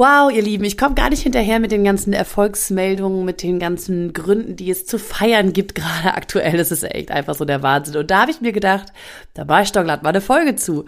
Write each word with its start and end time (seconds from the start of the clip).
Wow, 0.00 0.32
ihr 0.32 0.40
Lieben, 0.40 0.64
ich 0.64 0.78
komme 0.78 0.94
gar 0.94 1.10
nicht 1.10 1.24
hinterher 1.24 1.60
mit 1.60 1.72
den 1.72 1.84
ganzen 1.84 2.14
Erfolgsmeldungen, 2.14 3.22
mit 3.22 3.42
den 3.42 3.58
ganzen 3.58 4.14
Gründen, 4.14 4.56
die 4.56 4.70
es 4.70 4.86
zu 4.86 4.98
feiern 4.98 5.52
gibt, 5.52 5.74
gerade 5.74 6.14
aktuell. 6.14 6.56
Das 6.56 6.70
ist 6.72 6.84
echt 6.84 7.10
einfach 7.10 7.34
so 7.34 7.44
der 7.44 7.62
Wahnsinn. 7.62 7.98
Und 7.98 8.10
da 8.10 8.22
habe 8.22 8.30
ich 8.30 8.40
mir 8.40 8.52
gedacht, 8.52 8.94
da 9.34 9.46
war 9.46 9.60
ich 9.60 9.72
doch 9.72 9.84
glatt 9.84 10.02
mal 10.02 10.08
eine 10.08 10.22
Folge 10.22 10.56
zu. 10.56 10.86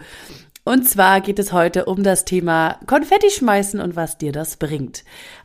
Und 0.64 0.88
zwar 0.88 1.20
geht 1.20 1.38
es 1.38 1.52
heute 1.52 1.84
um 1.84 2.02
das 2.02 2.24
Thema 2.24 2.78
Konfetti 2.86 3.28
schmeißen 3.28 3.80
und 3.80 3.96
was 3.96 4.16
dir 4.16 4.32
das 4.32 4.56
bringt. 4.56 5.04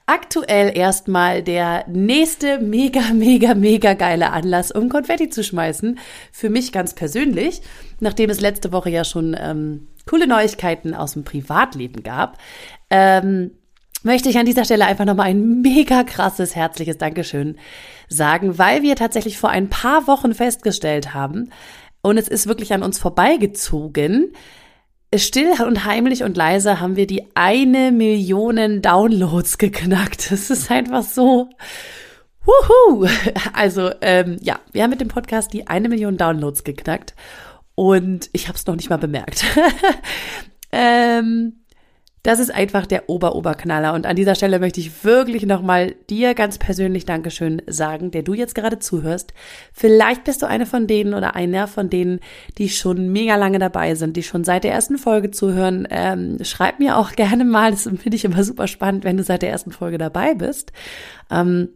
Aktuell 0.09 0.75
erstmal 0.75 1.43
der 1.43 1.85
nächste 1.89 2.59
mega, 2.59 3.01
mega, 3.13 3.53
mega 3.55 3.93
geile 3.93 4.31
Anlass, 4.31 4.71
um 4.71 4.87
Konfetti 4.87 5.29
zu 5.29 5.43
schmeißen. 5.43 5.99
Für 6.31 6.49
mich 6.49 6.71
ganz 6.71 6.95
persönlich, 6.95 7.61
nachdem 7.99 8.29
es 8.29 8.39
letzte 8.39 8.71
Woche 8.71 8.89
ja 8.89 9.03
schon 9.03 9.35
ähm, 9.37 9.89
coole 10.09 10.25
Neuigkeiten 10.25 10.93
aus 10.93 11.11
dem 11.11 11.25
Privatleben 11.25 12.03
gab. 12.03 12.37
Ähm, 12.89 13.51
möchte 14.03 14.29
ich 14.29 14.37
an 14.37 14.45
dieser 14.45 14.63
Stelle 14.63 14.85
einfach 14.85 15.03
nochmal 15.03 15.27
ein 15.27 15.61
mega 15.61 16.05
krasses, 16.05 16.55
herzliches 16.55 16.97
Dankeschön 16.97 17.57
sagen, 18.07 18.57
weil 18.57 18.83
wir 18.83 18.95
tatsächlich 18.95 19.37
vor 19.37 19.49
ein 19.49 19.69
paar 19.69 20.07
Wochen 20.07 20.33
festgestellt 20.33 21.13
haben, 21.13 21.51
und 22.07 22.17
es 22.17 22.29
ist 22.29 22.47
wirklich 22.47 22.73
an 22.73 22.83
uns 22.83 22.99
vorbeigezogen, 22.99 24.31
still 25.15 25.61
und 25.65 25.85
heimlich 25.85 26.23
und 26.23 26.35
leise 26.35 26.79
haben 26.79 26.95
wir 26.95 27.07
die 27.07 27.23
eine 27.35 27.91
Million 27.91 28.81
Downloads 28.81 29.57
geknackt. 29.57 30.31
Das 30.31 30.49
ist 30.49 30.69
einfach 30.71 31.03
so. 31.03 31.49
Wuhu! 32.43 33.07
Also, 33.53 33.91
ähm, 34.01 34.37
ja, 34.41 34.59
wir 34.71 34.83
haben 34.83 34.89
mit 34.89 35.01
dem 35.01 35.09
Podcast 35.09 35.53
die 35.53 35.67
eine 35.67 35.89
Million 35.89 36.17
Downloads 36.17 36.63
geknackt 36.63 37.13
und 37.75 38.29
ich 38.33 38.47
habe 38.47 38.57
es 38.57 38.65
noch 38.65 38.75
nicht 38.75 38.89
mal 38.89 38.97
bemerkt. 38.97 39.43
ähm, 40.71 41.63
das 42.23 42.39
ist 42.39 42.53
einfach 42.53 42.85
der 42.85 43.09
Ober-Oberknaller. 43.09 43.93
Und 43.93 44.05
an 44.05 44.15
dieser 44.15 44.35
Stelle 44.35 44.59
möchte 44.59 44.79
ich 44.79 45.03
wirklich 45.03 45.45
nochmal 45.45 45.95
dir 46.09 46.33
ganz 46.33 46.57
persönlich 46.57 47.05
Dankeschön 47.05 47.61
sagen, 47.67 48.11
der 48.11 48.23
du 48.23 48.33
jetzt 48.33 48.55
gerade 48.55 48.79
zuhörst. 48.79 49.33
Vielleicht 49.71 50.23
bist 50.23 50.41
du 50.41 50.47
eine 50.47 50.65
von 50.65 50.87
denen 50.87 51.13
oder 51.13 51.35
einer 51.35 51.67
von 51.67 51.89
denen, 51.89 52.19
die 52.57 52.69
schon 52.69 53.11
mega 53.11 53.35
lange 53.35 53.59
dabei 53.59 53.95
sind, 53.95 54.17
die 54.17 54.23
schon 54.23 54.43
seit 54.43 54.63
der 54.63 54.73
ersten 54.73 54.97
Folge 54.97 55.31
zuhören. 55.31 55.87
Ähm, 55.89 56.39
schreib 56.41 56.79
mir 56.79 56.97
auch 56.97 57.13
gerne 57.13 57.45
mal, 57.45 57.71
das 57.71 57.83
finde 57.83 58.15
ich 58.15 58.25
immer 58.25 58.43
super 58.43 58.67
spannend, 58.67 59.03
wenn 59.03 59.17
du 59.17 59.23
seit 59.23 59.41
der 59.41 59.51
ersten 59.51 59.71
Folge 59.71 59.97
dabei 59.97 60.33
bist. 60.33 60.73
Ähm, 61.31 61.69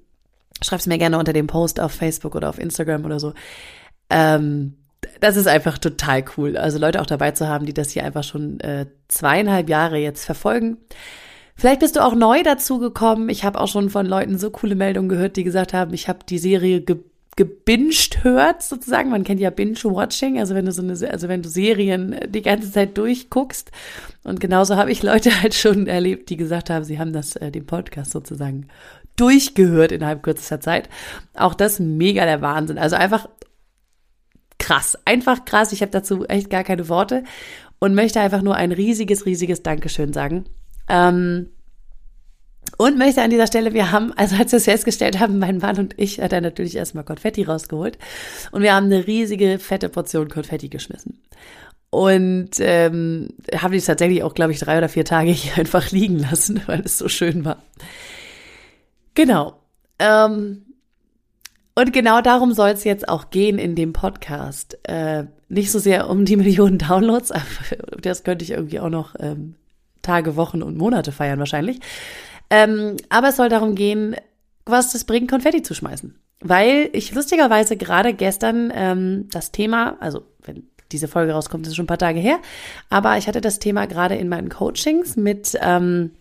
schreib's 0.61 0.87
mir 0.87 0.97
gerne 0.97 1.17
unter 1.17 1.33
dem 1.33 1.47
Post 1.47 1.79
auf 1.79 1.93
Facebook 1.93 2.35
oder 2.35 2.49
auf 2.49 2.59
Instagram 2.59 3.05
oder 3.05 3.19
so. 3.19 3.33
Ähm, 4.09 4.75
das 5.19 5.35
ist 5.35 5.47
einfach 5.47 5.77
total 5.77 6.23
cool. 6.37 6.57
Also 6.57 6.79
Leute 6.79 7.01
auch 7.01 7.05
dabei 7.05 7.31
zu 7.31 7.47
haben, 7.47 7.65
die 7.65 7.73
das 7.73 7.91
hier 7.91 8.03
einfach 8.03 8.23
schon 8.23 8.59
äh, 8.59 8.87
zweieinhalb 9.07 9.69
Jahre 9.69 9.97
jetzt 9.97 10.25
verfolgen. 10.25 10.77
Vielleicht 11.55 11.81
bist 11.81 11.95
du 11.95 12.03
auch 12.03 12.15
neu 12.15 12.43
dazu 12.43 12.79
gekommen. 12.79 13.29
Ich 13.29 13.43
habe 13.43 13.59
auch 13.59 13.67
schon 13.67 13.89
von 13.89 14.05
Leuten 14.05 14.37
so 14.37 14.49
coole 14.49 14.75
Meldungen 14.75 15.09
gehört, 15.09 15.35
die 15.35 15.43
gesagt 15.43 15.73
haben, 15.73 15.93
ich 15.93 16.07
habe 16.07 16.19
die 16.27 16.39
Serie 16.39 16.81
ge 16.81 16.97
gebinged 17.37 18.25
hört, 18.25 18.61
sozusagen. 18.61 19.09
Man 19.09 19.23
kennt 19.23 19.39
ja 19.39 19.49
Binge-Watching, 19.49 20.37
also 20.37 20.53
wenn 20.53 20.65
du 20.65 20.73
so 20.73 20.81
eine, 20.81 20.93
also 21.09 21.29
wenn 21.29 21.41
du 21.41 21.47
Serien 21.47 22.19
die 22.27 22.41
ganze 22.41 22.69
Zeit 22.71 22.97
durchguckst. 22.97 23.71
Und 24.23 24.41
genauso 24.41 24.75
habe 24.75 24.91
ich 24.91 25.01
Leute 25.01 25.31
halt 25.41 25.53
schon 25.53 25.87
erlebt, 25.87 26.29
die 26.29 26.35
gesagt 26.35 26.69
haben, 26.69 26.83
sie 26.83 26.99
haben 26.99 27.13
das, 27.13 27.37
äh, 27.37 27.49
den 27.49 27.65
Podcast 27.65 28.11
sozusagen 28.11 28.67
durchgehört 29.15 29.93
innerhalb 29.93 30.23
kürzester 30.23 30.59
Zeit. 30.59 30.89
Auch 31.33 31.53
das 31.53 31.79
mega 31.79 32.25
der 32.25 32.41
Wahnsinn. 32.41 32.77
Also 32.77 32.97
einfach 32.97 33.29
krass, 34.61 34.97
einfach 35.05 35.43
krass. 35.43 35.73
Ich 35.73 35.81
habe 35.81 35.91
dazu 35.91 36.25
echt 36.25 36.49
gar 36.49 36.63
keine 36.63 36.87
Worte 36.87 37.23
und 37.79 37.95
möchte 37.95 38.21
einfach 38.21 38.43
nur 38.43 38.55
ein 38.55 38.71
riesiges, 38.71 39.25
riesiges 39.25 39.63
Dankeschön 39.63 40.13
sagen. 40.13 40.45
Ähm, 40.87 41.49
und 42.77 42.97
möchte 42.97 43.23
an 43.23 43.31
dieser 43.31 43.47
Stelle, 43.47 43.73
wir 43.73 43.91
haben, 43.91 44.13
also 44.13 44.35
als 44.35 44.51
wir 44.51 44.57
es 44.57 44.65
festgestellt 44.65 45.19
haben, 45.19 45.39
mein 45.39 45.57
Mann 45.57 45.79
und 45.79 45.95
ich, 45.97 46.21
hat 46.21 46.31
er 46.31 46.41
natürlich 46.41 46.75
erstmal 46.75 47.03
Konfetti 47.03 47.43
rausgeholt 47.43 47.97
und 48.51 48.61
wir 48.61 48.75
haben 48.75 48.85
eine 48.85 49.07
riesige, 49.07 49.57
fette 49.57 49.89
Portion 49.89 50.29
Konfetti 50.29 50.69
geschmissen. 50.69 51.21
Und 51.89 52.51
ähm, 52.59 53.29
habe 53.57 53.75
ich 53.75 53.83
tatsächlich 53.83 54.23
auch, 54.23 54.33
glaube 54.33 54.53
ich, 54.53 54.59
drei 54.59 54.77
oder 54.77 54.89
vier 54.89 55.05
Tage 55.05 55.31
hier 55.31 55.57
einfach 55.57 55.91
liegen 55.91 56.19
lassen, 56.19 56.61
weil 56.67 56.81
es 56.81 56.99
so 56.99 57.09
schön 57.09 57.43
war. 57.45 57.63
Genau. 59.15 59.59
Ähm, 59.99 60.70
und 61.75 61.93
genau 61.93 62.21
darum 62.21 62.53
soll 62.53 62.69
es 62.69 62.83
jetzt 62.83 63.07
auch 63.07 63.29
gehen 63.29 63.57
in 63.57 63.75
dem 63.75 63.93
Podcast. 63.93 64.77
Äh, 64.83 65.25
nicht 65.49 65.71
so 65.71 65.79
sehr 65.79 66.09
um 66.09 66.25
die 66.25 66.35
Millionen 66.35 66.77
Downloads, 66.77 67.31
das 68.01 68.23
könnte 68.23 68.43
ich 68.43 68.51
irgendwie 68.51 68.79
auch 68.79 68.89
noch 68.89 69.15
ähm, 69.19 69.55
Tage, 70.01 70.35
Wochen 70.35 70.61
und 70.61 70.77
Monate 70.77 71.11
feiern 71.11 71.39
wahrscheinlich. 71.39 71.79
Ähm, 72.49 72.97
aber 73.09 73.29
es 73.29 73.37
soll 73.37 73.49
darum 73.49 73.75
gehen, 73.75 74.15
was 74.65 74.93
es 74.93 75.05
bringt, 75.05 75.29
Konfetti 75.29 75.61
zu 75.61 75.73
schmeißen. 75.73 76.15
Weil 76.41 76.89
ich 76.93 77.13
lustigerweise 77.13 77.77
gerade 77.77 78.13
gestern 78.13 78.71
ähm, 78.73 79.27
das 79.31 79.51
Thema, 79.51 79.97
also 79.99 80.23
wenn 80.43 80.63
diese 80.91 81.07
Folge 81.07 81.33
rauskommt, 81.33 81.67
ist 81.67 81.75
schon 81.75 81.83
ein 81.83 81.87
paar 81.87 81.97
Tage 81.97 82.19
her, 82.19 82.39
aber 82.89 83.17
ich 83.17 83.27
hatte 83.27 83.41
das 83.41 83.59
Thema 83.59 83.85
gerade 83.85 84.15
in 84.15 84.27
meinen 84.27 84.49
Coachings 84.49 85.15
mit, 85.15 85.57
ähm, 85.61 86.11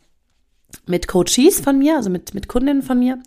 mit 0.87 1.09
Coaches 1.09 1.61
von 1.61 1.79
mir, 1.79 1.97
also 1.97 2.11
mit, 2.11 2.35
mit 2.35 2.49
Kundinnen 2.49 2.83
von 2.83 2.99
mir, 2.99 3.19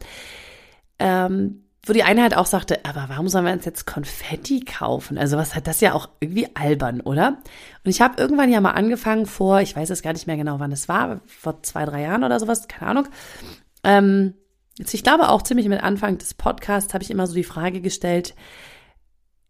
ähm, 0.99 1.62
wo 1.85 1.91
die 1.91 2.03
eine 2.03 2.21
halt 2.21 2.37
auch 2.37 2.45
sagte, 2.45 2.85
aber 2.85 3.05
warum 3.09 3.27
sollen 3.27 3.45
wir 3.45 3.51
uns 3.51 3.65
jetzt 3.65 3.85
Konfetti 3.85 4.61
kaufen? 4.61 5.17
Also 5.17 5.35
was 5.37 5.53
hat 5.53 5.67
das 5.67 5.81
ja 5.81 5.93
auch 5.93 6.07
irgendwie 6.21 6.47
albern, 6.55 7.01
oder? 7.01 7.39
Und 7.83 7.91
ich 7.91 7.99
habe 7.99 8.21
irgendwann 8.21 8.51
ja 8.51 8.61
mal 8.61 8.71
angefangen 8.71 9.25
vor, 9.25 9.59
ich 9.59 9.75
weiß 9.75 9.89
jetzt 9.89 10.03
gar 10.03 10.13
nicht 10.13 10.25
mehr 10.25 10.37
genau, 10.37 10.59
wann 10.59 10.71
es 10.71 10.87
war, 10.87 11.19
vor 11.27 11.61
zwei, 11.63 11.85
drei 11.85 12.03
Jahren 12.03 12.23
oder 12.23 12.39
sowas, 12.39 12.69
keine 12.69 12.91
Ahnung. 12.91 13.07
Ähm, 13.83 14.33
jetzt, 14.77 14.93
ich 14.93 15.03
glaube 15.03 15.27
auch 15.27 15.41
ziemlich 15.41 15.67
mit 15.67 15.83
Anfang 15.83 16.17
des 16.17 16.33
Podcasts 16.33 16.93
habe 16.93 17.03
ich 17.03 17.11
immer 17.11 17.27
so 17.27 17.33
die 17.33 17.43
Frage 17.43 17.81
gestellt, 17.81 18.33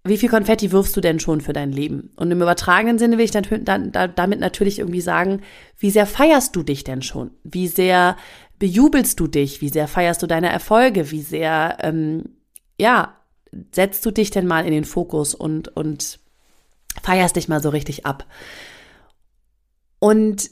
wie 0.05 0.17
viel 0.17 0.29
Konfetti 0.29 0.71
wirfst 0.71 0.97
du 0.97 1.01
denn 1.01 1.19
schon 1.19 1.39
für 1.39 1.53
dein 1.53 1.71
Leben? 1.71 2.11
Und 2.17 2.29
im 2.29 2.41
übertragenen 2.41 2.99
Sinne 2.99 3.17
will 3.17 3.25
ich 3.25 3.31
dann, 3.31 3.91
damit 4.15 4.39
natürlich 4.39 4.79
irgendwie 4.79 5.01
sagen, 5.01 5.41
wie 5.77 5.91
sehr 5.91 6.05
feierst 6.05 6.55
du 6.55 6.63
dich 6.63 6.83
denn 6.83 7.01
schon? 7.01 7.31
Wie 7.43 7.69
sehr 7.69 8.17
bejubelst 8.59 9.19
du 9.19 9.27
dich? 9.27 9.61
Wie 9.61 9.69
sehr 9.69 9.87
feierst 9.87 10.21
du 10.21 10.27
deine 10.27 10.49
Erfolge? 10.49 11.11
Wie 11.11 11.21
sehr, 11.21 11.77
ähm, 11.81 12.23
ja, 12.79 13.15
setzt 13.71 14.05
du 14.05 14.11
dich 14.11 14.31
denn 14.31 14.47
mal 14.47 14.65
in 14.65 14.71
den 14.71 14.85
Fokus 14.85 15.35
und, 15.35 15.69
und 15.69 16.19
feierst 17.01 17.35
dich 17.35 17.47
mal 17.47 17.61
so 17.61 17.69
richtig 17.69 18.05
ab? 18.05 18.25
Und 19.99 20.49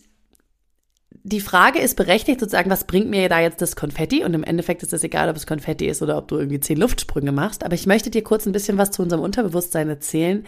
die 1.24 1.42
Frage 1.42 1.80
ist 1.80 1.98
berechtigt, 1.98 2.40
sozusagen, 2.40 2.72
was 2.72 2.86
bringt 2.86 3.10
mir 3.10 3.30
da 3.30 3.40
jetzt 3.40 3.62
das 3.62 3.76
Konfetti? 3.76 4.24
Und 4.24 4.34
im 4.34 4.44
Endeffekt 4.44 4.82
ist 4.82 4.94
es 4.94 5.04
egal, 5.04 5.30
ob 5.30 5.36
es 5.36 5.46
Konfetti 5.46 5.86
ist 5.86 6.02
oder 6.02 6.18
ob 6.18 6.28
du 6.28 6.38
irgendwie 6.38 6.60
zehn 6.60 6.78
Luftsprünge 6.78 7.32
machst. 7.32 7.64
Aber 7.64 7.76
ich 7.76 7.86
möchte 7.86 8.10
dir 8.10 8.24
kurz 8.24 8.46
ein 8.46 8.54
bisschen 8.54 8.78
was 8.78 8.92
zu 8.92 9.04
unserem 9.04 9.22
Unterbewusstsein 9.22 9.90
erzählen, 9.90 10.46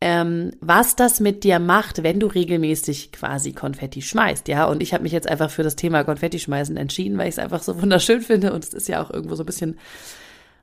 ähm, 0.00 0.52
was 0.60 0.94
das 0.94 1.20
mit 1.20 1.42
dir 1.42 1.58
macht, 1.58 2.02
wenn 2.02 2.20
du 2.20 2.26
regelmäßig 2.26 3.12
quasi 3.12 3.52
Konfetti 3.52 4.02
schmeißt, 4.02 4.48
ja. 4.48 4.66
Und 4.66 4.82
ich 4.82 4.92
habe 4.92 5.02
mich 5.02 5.12
jetzt 5.12 5.28
einfach 5.28 5.50
für 5.50 5.62
das 5.62 5.76
Thema 5.76 6.04
Konfetti 6.04 6.38
schmeißen 6.38 6.76
entschieden, 6.76 7.16
weil 7.16 7.28
ich 7.28 7.34
es 7.34 7.38
einfach 7.38 7.62
so 7.62 7.80
wunderschön 7.82 8.20
finde 8.20 8.52
und 8.52 8.64
es 8.64 8.74
ist 8.74 8.88
ja 8.88 9.02
auch 9.02 9.10
irgendwo 9.10 9.34
so 9.34 9.42
ein 9.42 9.46
bisschen 9.46 9.78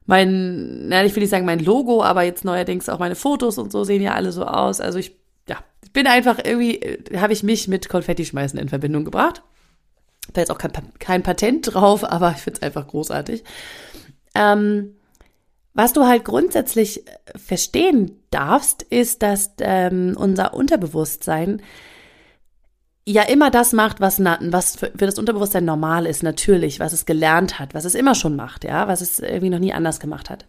mein, 0.06 0.90
na, 0.90 1.04
ich 1.06 1.16
will 1.16 1.22
nicht 1.22 1.30
sagen 1.30 1.46
mein 1.46 1.60
Logo, 1.60 2.04
aber 2.04 2.24
jetzt 2.24 2.44
neuerdings 2.44 2.90
auch 2.90 3.00
meine 3.00 3.16
Fotos 3.16 3.58
und 3.58 3.72
so 3.72 3.84
sehen 3.84 4.02
ja 4.02 4.14
alle 4.14 4.32
so 4.32 4.46
aus. 4.46 4.82
Also 4.82 5.00
ich, 5.00 5.16
ja, 5.48 5.58
bin 5.94 6.08
einfach 6.08 6.40
irgendwie, 6.44 6.82
äh, 6.82 7.18
habe 7.18 7.34
ich 7.34 7.42
mich 7.42 7.68
mit 7.68 7.90
Konfetti 7.90 8.26
schmeißen 8.26 8.60
in 8.60 8.70
Verbindung 8.70 9.06
gebracht. 9.06 9.44
Da 10.34 10.42
jetzt 10.42 10.52
auch 10.52 10.58
kein, 10.58 10.72
kein 11.00 11.24
Patent 11.24 11.74
drauf, 11.74 12.04
aber 12.04 12.32
ich 12.32 12.42
finde 12.42 12.58
es 12.58 12.64
einfach 12.64 12.88
großartig. 12.88 13.44
Ähm, 14.36 14.96
was 15.74 15.94
du 15.94 16.06
halt 16.06 16.26
grundsätzlich 16.26 17.08
äh, 17.08 17.12
verstehen 17.38 18.20
darfst, 18.30 18.84
ist, 18.84 19.22
dass 19.24 19.52
ähm, 19.60 20.16
unser 20.18 20.54
Unterbewusstsein 20.54 21.62
ja 23.06 23.24
immer 23.24 23.52
das 23.52 23.74
macht, 23.74 24.00
was, 24.00 24.20
was 24.20 24.76
für, 24.78 24.92
für 24.92 25.06
das 25.06 25.20
Unterbewusstsein 25.20 25.66
normal 25.66 26.06
ist, 26.06 26.24
natürlich, 26.24 26.80
was 26.80 26.94
es 26.94 27.06
gelernt 27.06 27.60
hat, 27.60 27.74
was 27.74 27.86
es 27.86 27.96
immer 27.96 28.16
schon 28.16 28.36
macht, 28.36 28.64
ja, 28.64 28.88
was 28.88 29.02
es 29.02 29.20
irgendwie 29.20 29.50
noch 29.50 29.60
nie 29.60 29.74
anders 29.74 30.00
gemacht 30.00 30.30
hat. 30.30 30.46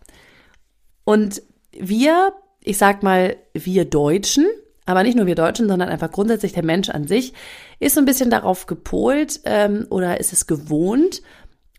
Und 1.04 1.42
wir, 1.72 2.32
ich 2.60 2.78
sag 2.78 3.02
mal, 3.02 3.36
wir 3.52 3.84
Deutschen, 3.84 4.46
aber 4.86 5.02
nicht 5.02 5.16
nur 5.16 5.26
wir 5.26 5.34
Deutschen, 5.34 5.68
sondern 5.68 5.88
einfach 5.88 6.12
grundsätzlich 6.12 6.52
der 6.52 6.64
Mensch 6.64 6.90
an 6.90 7.08
sich, 7.08 7.32
ist 7.80 7.94
so 7.94 8.00
ein 8.00 8.06
bisschen 8.06 8.30
darauf 8.30 8.66
gepolt 8.66 9.40
ähm, 9.44 9.86
oder 9.90 10.20
ist 10.20 10.32
es 10.32 10.46
gewohnt, 10.46 11.22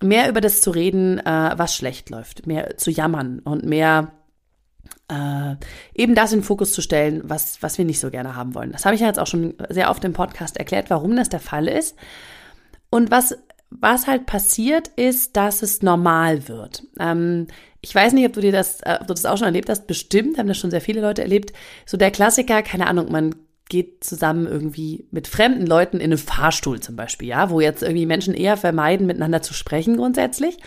mehr 0.01 0.29
über 0.29 0.41
das 0.41 0.61
zu 0.61 0.71
reden, 0.71 1.19
äh, 1.19 1.53
was 1.55 1.75
schlecht 1.75 2.09
läuft, 2.09 2.47
mehr 2.47 2.77
zu 2.77 2.91
jammern 2.91 3.39
und 3.39 3.65
mehr 3.65 4.11
äh, 5.07 5.55
eben 5.93 6.15
das 6.15 6.31
in 6.33 6.39
den 6.39 6.45
Fokus 6.45 6.73
zu 6.73 6.81
stellen, 6.81 7.21
was, 7.25 7.61
was 7.61 7.77
wir 7.77 7.85
nicht 7.85 7.99
so 7.99 8.09
gerne 8.09 8.35
haben 8.35 8.55
wollen. 8.55 8.71
Das 8.71 8.85
habe 8.85 8.95
ich 8.95 9.01
ja 9.01 9.07
jetzt 9.07 9.19
auch 9.19 9.27
schon 9.27 9.55
sehr 9.69 9.89
oft 9.89 10.03
im 10.03 10.13
Podcast 10.13 10.57
erklärt, 10.57 10.89
warum 10.89 11.15
das 11.15 11.29
der 11.29 11.39
Fall 11.39 11.67
ist. 11.67 11.95
Und 12.89 13.11
was, 13.11 13.37
was 13.69 14.07
halt 14.07 14.25
passiert, 14.25 14.89
ist, 14.89 15.37
dass 15.37 15.61
es 15.61 15.81
normal 15.81 16.47
wird. 16.47 16.83
Ähm, 16.99 17.47
ich 17.81 17.93
weiß 17.93 18.13
nicht, 18.13 18.25
ob 18.25 18.33
du 18.33 18.41
dir 18.41 18.51
das, 18.51 18.81
äh, 18.81 18.97
ob 18.99 19.07
du 19.07 19.13
das 19.13 19.25
auch 19.25 19.37
schon 19.37 19.45
erlebt 19.45 19.69
hast. 19.69 19.85
Bestimmt 19.87 20.37
haben 20.37 20.47
das 20.47 20.57
schon 20.57 20.71
sehr 20.71 20.81
viele 20.81 21.01
Leute 21.01 21.21
erlebt. 21.21 21.53
So 21.85 21.97
der 21.97 22.11
Klassiker, 22.11 22.63
keine 22.63 22.87
Ahnung, 22.87 23.11
man 23.11 23.35
geht 23.69 24.03
zusammen 24.03 24.45
irgendwie 24.45 25.05
mit 25.11 25.27
fremden 25.27 25.65
Leuten 25.65 25.97
in 25.97 26.11
einen 26.11 26.17
Fahrstuhl 26.17 26.79
zum 26.79 26.95
Beispiel, 26.95 27.27
ja, 27.27 27.49
wo 27.49 27.59
jetzt 27.59 27.81
irgendwie 27.81 28.05
Menschen 28.05 28.33
eher 28.33 28.57
vermeiden, 28.57 29.07
miteinander 29.07 29.41
zu 29.41 29.53
sprechen 29.53 29.97
grundsätzlich. 29.97 30.57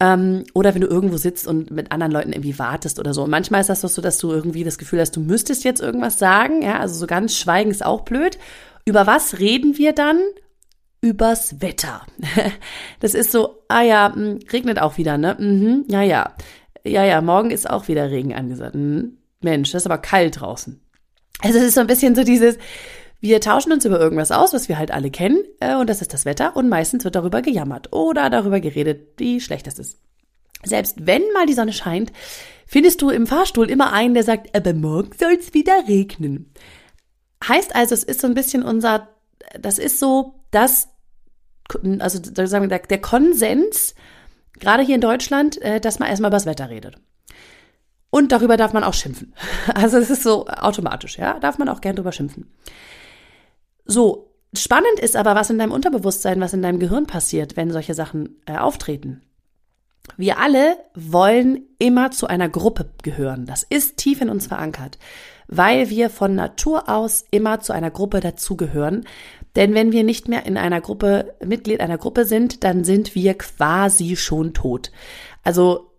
Ähm, 0.00 0.44
oder 0.54 0.74
wenn 0.74 0.80
du 0.80 0.88
irgendwo 0.88 1.16
sitzt 1.18 1.46
und 1.46 1.70
mit 1.70 1.92
anderen 1.92 2.12
Leuten 2.12 2.32
irgendwie 2.32 2.58
wartest 2.58 2.98
oder 2.98 3.14
so. 3.14 3.24
Und 3.24 3.30
manchmal 3.30 3.60
ist 3.60 3.70
das 3.70 3.82
doch 3.82 3.88
so, 3.88 4.02
dass 4.02 4.18
du 4.18 4.32
irgendwie 4.32 4.64
das 4.64 4.78
Gefühl 4.78 5.00
hast, 5.00 5.14
du 5.16 5.20
müsstest 5.20 5.64
jetzt 5.64 5.80
irgendwas 5.80 6.18
sagen. 6.18 6.62
Ja, 6.62 6.80
also 6.80 6.94
so 6.94 7.06
ganz 7.06 7.36
schweigen 7.36 7.70
ist 7.70 7.84
auch 7.84 8.02
blöd. 8.02 8.38
Über 8.84 9.06
was 9.06 9.38
reden 9.38 9.78
wir 9.78 9.92
dann? 9.92 10.20
Übers 11.00 11.60
Wetter. 11.60 12.02
das 13.00 13.14
ist 13.14 13.30
so, 13.30 13.62
ah 13.68 13.82
ja, 13.82 14.08
mh, 14.08 14.14
hm, 14.14 14.38
regnet 14.52 14.80
auch 14.80 14.96
wieder, 14.96 15.18
ne? 15.18 15.36
Mhm, 15.38 15.84
ja, 15.88 16.02
ja. 16.02 16.34
Ja, 16.86 17.04
ja, 17.04 17.20
morgen 17.22 17.50
ist 17.50 17.68
auch 17.68 17.88
wieder 17.88 18.10
Regen 18.10 18.34
angesagt. 18.34 18.74
Mhm. 18.74 19.18
Mensch, 19.40 19.72
das 19.72 19.82
ist 19.82 19.86
aber 19.86 19.98
kalt 19.98 20.40
draußen. 20.40 20.80
Also 21.40 21.58
es 21.58 21.64
ist 21.64 21.74
so 21.74 21.80
ein 21.80 21.86
bisschen 21.86 22.14
so 22.14 22.24
dieses, 22.24 22.56
wir 23.20 23.40
tauschen 23.40 23.72
uns 23.72 23.84
über 23.84 23.98
irgendwas 23.98 24.30
aus, 24.30 24.52
was 24.52 24.68
wir 24.68 24.78
halt 24.78 24.90
alle 24.90 25.10
kennen, 25.10 25.44
äh, 25.60 25.76
und 25.76 25.88
das 25.88 26.02
ist 26.02 26.12
das 26.12 26.24
Wetter, 26.24 26.56
und 26.56 26.68
meistens 26.68 27.04
wird 27.04 27.14
darüber 27.14 27.42
gejammert 27.42 27.92
oder 27.92 28.28
darüber 28.30 28.60
geredet, 28.60 29.14
wie 29.16 29.40
schlecht 29.40 29.66
das 29.66 29.78
ist. 29.78 29.98
Selbst 30.62 31.06
wenn 31.06 31.22
mal 31.32 31.46
die 31.46 31.54
Sonne 31.54 31.72
scheint, 31.72 32.12
findest 32.66 33.02
du 33.02 33.10
im 33.10 33.26
Fahrstuhl 33.26 33.70
immer 33.70 33.92
einen, 33.92 34.14
der 34.14 34.24
sagt, 34.24 34.54
aber 34.54 34.72
morgen 34.72 35.10
soll 35.18 35.38
es 35.38 35.54
wieder 35.54 35.84
regnen. 35.88 36.52
Heißt 37.46 37.74
also, 37.74 37.94
es 37.94 38.04
ist 38.04 38.20
so 38.20 38.26
ein 38.26 38.34
bisschen 38.34 38.62
unser, 38.62 39.08
das 39.58 39.78
ist 39.78 39.98
so 39.98 40.34
das, 40.50 40.88
also 41.98 42.20
sagen 42.46 42.70
wir, 42.70 42.78
der 42.78 43.00
Konsens, 43.00 43.94
gerade 44.58 44.82
hier 44.82 44.94
in 44.94 45.00
Deutschland, 45.00 45.60
äh, 45.62 45.80
dass 45.80 45.98
man 45.98 46.08
erstmal 46.08 46.30
über 46.30 46.36
das 46.36 46.46
Wetter 46.46 46.70
redet. 46.70 46.96
Und 48.14 48.30
darüber 48.30 48.56
darf 48.56 48.72
man 48.72 48.84
auch 48.84 48.94
schimpfen. 48.94 49.34
Also 49.74 49.98
es 49.98 50.08
ist 50.08 50.22
so 50.22 50.46
automatisch, 50.46 51.18
ja, 51.18 51.40
darf 51.40 51.58
man 51.58 51.68
auch 51.68 51.80
gern 51.80 51.96
drüber 51.96 52.12
schimpfen. 52.12 52.48
So, 53.86 54.30
spannend 54.56 55.00
ist 55.00 55.16
aber, 55.16 55.34
was 55.34 55.50
in 55.50 55.58
deinem 55.58 55.72
Unterbewusstsein, 55.72 56.40
was 56.40 56.52
in 56.52 56.62
deinem 56.62 56.78
Gehirn 56.78 57.08
passiert, 57.08 57.56
wenn 57.56 57.72
solche 57.72 57.92
Sachen 57.92 58.36
äh, 58.46 58.56
auftreten. 58.56 59.22
Wir 60.16 60.38
alle 60.38 60.76
wollen 60.94 61.62
immer 61.80 62.12
zu 62.12 62.28
einer 62.28 62.48
Gruppe 62.48 62.88
gehören. 63.02 63.46
Das 63.46 63.64
ist 63.64 63.96
tief 63.96 64.20
in 64.20 64.30
uns 64.30 64.46
verankert, 64.46 64.96
weil 65.48 65.90
wir 65.90 66.08
von 66.08 66.36
Natur 66.36 66.88
aus 66.88 67.24
immer 67.32 67.62
zu 67.62 67.72
einer 67.72 67.90
Gruppe 67.90 68.20
dazugehören. 68.20 69.06
Denn 69.56 69.74
wenn 69.74 69.90
wir 69.90 70.04
nicht 70.04 70.28
mehr 70.28 70.46
in 70.46 70.56
einer 70.56 70.80
Gruppe, 70.80 71.34
Mitglied 71.44 71.80
einer 71.80 71.98
Gruppe 71.98 72.26
sind, 72.26 72.62
dann 72.62 72.84
sind 72.84 73.16
wir 73.16 73.34
quasi 73.34 74.14
schon 74.14 74.54
tot. 74.54 74.92
Also 75.42 75.90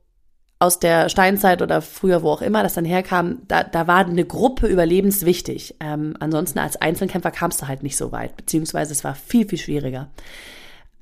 aus 0.59 0.79
der 0.79 1.09
Steinzeit 1.09 1.61
oder 1.61 1.81
früher, 1.81 2.23
wo 2.23 2.29
auch 2.29 2.41
immer 2.41 2.63
das 2.63 2.75
dann 2.75 2.85
herkam, 2.85 3.39
da, 3.47 3.63
da 3.63 3.87
war 3.87 4.05
eine 4.05 4.25
Gruppe 4.25 4.67
überlebenswichtig. 4.67 5.75
Ähm, 5.79 6.15
ansonsten 6.19 6.59
als 6.59 6.77
Einzelkämpfer 6.77 7.31
kamst 7.31 7.61
du 7.61 7.67
halt 7.67 7.83
nicht 7.83 7.97
so 7.97 8.11
weit, 8.11 8.37
beziehungsweise 8.37 8.93
es 8.93 9.03
war 9.03 9.15
viel, 9.15 9.47
viel 9.47 9.59
schwieriger. 9.59 10.09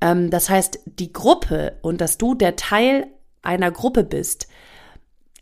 Ähm, 0.00 0.30
das 0.30 0.50
heißt, 0.50 0.80
die 0.98 1.12
Gruppe 1.12 1.74
und 1.82 2.00
dass 2.00 2.18
du 2.18 2.34
der 2.34 2.56
Teil 2.56 3.06
einer 3.42 3.70
Gruppe 3.70 4.02
bist, 4.02 4.48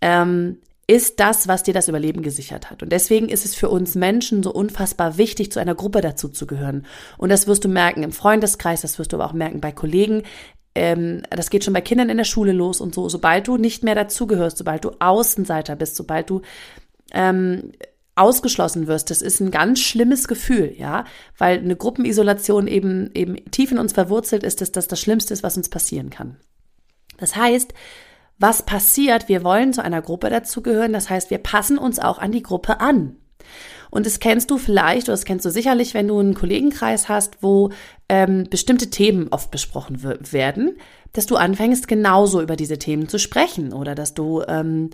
ähm, 0.03 0.59
ist 0.87 1.21
das, 1.21 1.49
was 1.49 1.63
dir 1.63 1.73
das 1.73 1.89
Überleben 1.89 2.23
gesichert 2.23 2.71
hat. 2.71 2.83
Und 2.83 2.91
deswegen 2.91 3.29
ist 3.29 3.47
es 3.47 3.55
für 3.55 3.71
uns 3.71 3.95
Menschen 3.95 4.43
so 4.43 4.53
unfassbar 4.53 5.17
wichtig, 5.17 5.51
zu 5.53 5.61
einer 5.61 5.75
Gruppe 5.75 6.01
dazu 6.01 6.29
zu 6.29 6.47
gehören. 6.47 6.85
Und 7.17 7.31
das 7.31 7.47
wirst 7.47 7.65
du 7.65 7.69
merken 7.69 8.03
im 8.03 8.13
Freundeskreis, 8.13 8.83
das 8.83 8.99
wirst 8.99 9.13
du 9.13 9.17
aber 9.17 9.27
auch 9.27 9.33
merken 9.33 9.61
bei 9.61 9.73
Kollegen 9.73 10.25
ähm, 10.75 11.23
das 11.31 11.51
geht 11.51 11.65
schon 11.65 11.75
bei 11.75 11.81
Kindern 11.81 12.09
in 12.09 12.17
der 12.17 12.25
Schule 12.25 12.53
los 12.53 12.81
und 12.81 12.95
so, 12.95 13.09
sobald 13.09 13.49
du 13.49 13.57
nicht 13.57 13.85
mehr 13.85 13.95
dazugehörst, 13.95 14.59
sobald 14.59 14.85
du 14.85 14.93
Außenseiter 14.99 15.77
bist, 15.77 15.97
sobald 15.97 16.31
du 16.31 16.43
ähm, 17.13 17.73
ausgeschlossen 18.15 18.87
wirst, 18.87 19.11
das 19.11 19.23
ist 19.23 19.41
ein 19.41 19.51
ganz 19.51 19.81
schlimmes 19.81 20.29
Gefühl, 20.29 20.75
ja, 20.77 21.05
weil 21.39 21.59
eine 21.59 21.77
Gruppenisolation 21.77 22.67
eben 22.67 23.11
eben 23.15 23.37
tief 23.51 23.73
in 23.73 23.79
uns 23.79 23.93
verwurzelt 23.93 24.43
ist, 24.43 24.61
dass 24.61 24.73
das 24.73 24.89
das 24.89 25.01
Schlimmste 25.01 25.33
ist, 25.33 25.43
was 25.43 25.57
uns 25.57 25.69
passieren 25.69 26.11
kann. 26.11 26.37
Das 27.19 27.37
heißt, 27.37 27.73
was 28.39 28.65
passiert? 28.65 29.29
Wir 29.29 29.45
wollen 29.45 29.73
zu 29.73 29.83
einer 29.83 30.03
Gruppe 30.03 30.29
dazugehören, 30.29 30.93
das 30.93 31.09
heißt, 31.09 31.31
wir 31.31 31.39
passen 31.39 31.79
uns 31.79 31.99
auch 31.99 32.19
an 32.19 32.33
die 32.33 32.43
Gruppe 32.43 32.81
an. 32.81 33.17
Und 33.93 34.07
das 34.07 34.21
kennst 34.21 34.51
du 34.51 34.57
vielleicht, 34.57 35.09
oder 35.09 35.13
das 35.13 35.27
kennst 35.27 35.45
du 35.45 35.51
sicherlich, 35.51 35.93
wenn 35.93 36.09
du 36.09 36.19
einen 36.19 36.33
Kollegenkreis 36.33 37.11
hast, 37.11 37.43
wo 37.43 37.73
ähm, 38.09 38.47
bestimmte 38.49 38.89
Themen 38.89 39.29
oft 39.31 39.51
besprochen 39.51 40.03
werden, 40.33 40.79
dass 41.13 41.27
du 41.27 41.37
anfängst, 41.37 41.89
genauso 41.89 42.41
über 42.41 42.57
diese 42.57 42.79
Themen 42.79 43.07
zu 43.07 43.19
sprechen 43.19 43.75
oder 43.75 43.95
dass 43.95 44.15
du 44.15 44.43
ähm, 44.49 44.89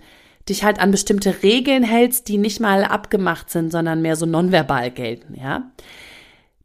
dich 0.49 0.65
halt 0.65 0.79
an 0.79 0.91
bestimmte 0.91 1.43
Regeln 1.43 1.83
hältst, 1.83 2.27
die 2.27 2.37
nicht 2.37 2.59
mal 2.59 2.83
abgemacht 2.83 3.49
sind, 3.49 3.71
sondern 3.71 4.01
mehr 4.01 4.17
so 4.17 4.25
nonverbal 4.25 4.91
gelten, 4.91 5.33
ja. 5.39 5.71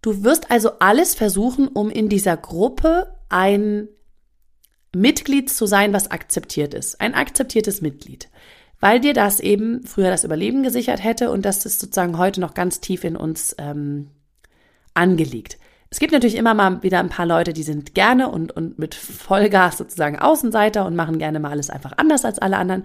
Du 0.02 0.24
wirst 0.24 0.50
also 0.50 0.72
alles 0.80 1.14
versuchen, 1.14 1.68
um 1.68 1.88
in 1.88 2.08
dieser 2.08 2.36
Gruppe 2.36 3.14
ein 3.28 3.86
Mitglied 4.92 5.50
zu 5.50 5.66
sein, 5.66 5.92
was 5.92 6.10
akzeptiert 6.10 6.74
ist. 6.74 7.00
Ein 7.00 7.14
akzeptiertes 7.14 7.80
Mitglied 7.80 8.28
weil 8.84 9.00
dir 9.00 9.14
das 9.14 9.40
eben 9.40 9.82
früher 9.86 10.10
das 10.10 10.24
Überleben 10.24 10.62
gesichert 10.62 11.02
hätte 11.02 11.30
und 11.30 11.46
das 11.46 11.64
ist 11.64 11.80
sozusagen 11.80 12.18
heute 12.18 12.38
noch 12.38 12.52
ganz 12.52 12.80
tief 12.80 13.02
in 13.04 13.16
uns 13.16 13.56
ähm, 13.56 14.10
angelegt. 14.92 15.56
Es 15.88 16.00
gibt 16.00 16.12
natürlich 16.12 16.36
immer 16.36 16.52
mal 16.52 16.82
wieder 16.82 17.00
ein 17.00 17.08
paar 17.08 17.24
Leute, 17.24 17.54
die 17.54 17.62
sind 17.62 17.94
gerne 17.94 18.28
und, 18.28 18.52
und 18.52 18.78
mit 18.78 18.94
Vollgas 18.94 19.78
sozusagen 19.78 20.18
Außenseiter 20.18 20.84
und 20.84 20.96
machen 20.96 21.18
gerne 21.18 21.40
mal 21.40 21.50
alles 21.50 21.70
einfach 21.70 21.92
anders 21.96 22.26
als 22.26 22.38
alle 22.38 22.58
anderen. 22.58 22.84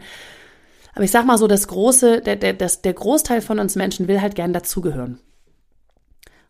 Aber 0.95 1.03
ich 1.03 1.11
sag 1.11 1.25
mal 1.25 1.37
so, 1.37 1.47
das 1.47 1.67
große, 1.67 2.21
der, 2.21 2.37
der, 2.37 2.53
das, 2.53 2.81
der 2.81 2.93
Großteil 2.93 3.41
von 3.41 3.59
uns 3.59 3.75
Menschen 3.75 4.07
will 4.07 4.21
halt 4.21 4.35
gern 4.35 4.53
dazugehören. 4.53 5.19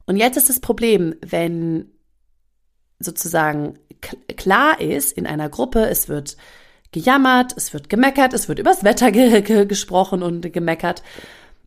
Und 0.05 0.17
jetzt 0.17 0.37
ist 0.37 0.49
das 0.49 0.59
Problem, 0.59 1.15
wenn 1.25 1.89
sozusagen 2.99 3.79
klar 4.37 4.79
ist 4.79 5.11
in 5.11 5.25
einer 5.25 5.49
Gruppe, 5.49 5.89
es 5.89 6.07
wird 6.07 6.37
gejammert, 6.91 7.53
es 7.55 7.73
wird 7.73 7.89
gemeckert, 7.89 8.33
es 8.33 8.47
wird 8.47 8.59
übers 8.59 8.83
Wetter 8.83 9.11
ge 9.11 9.41
ge 9.41 9.65
gesprochen 9.65 10.23
und 10.23 10.51
gemeckert, 10.53 11.03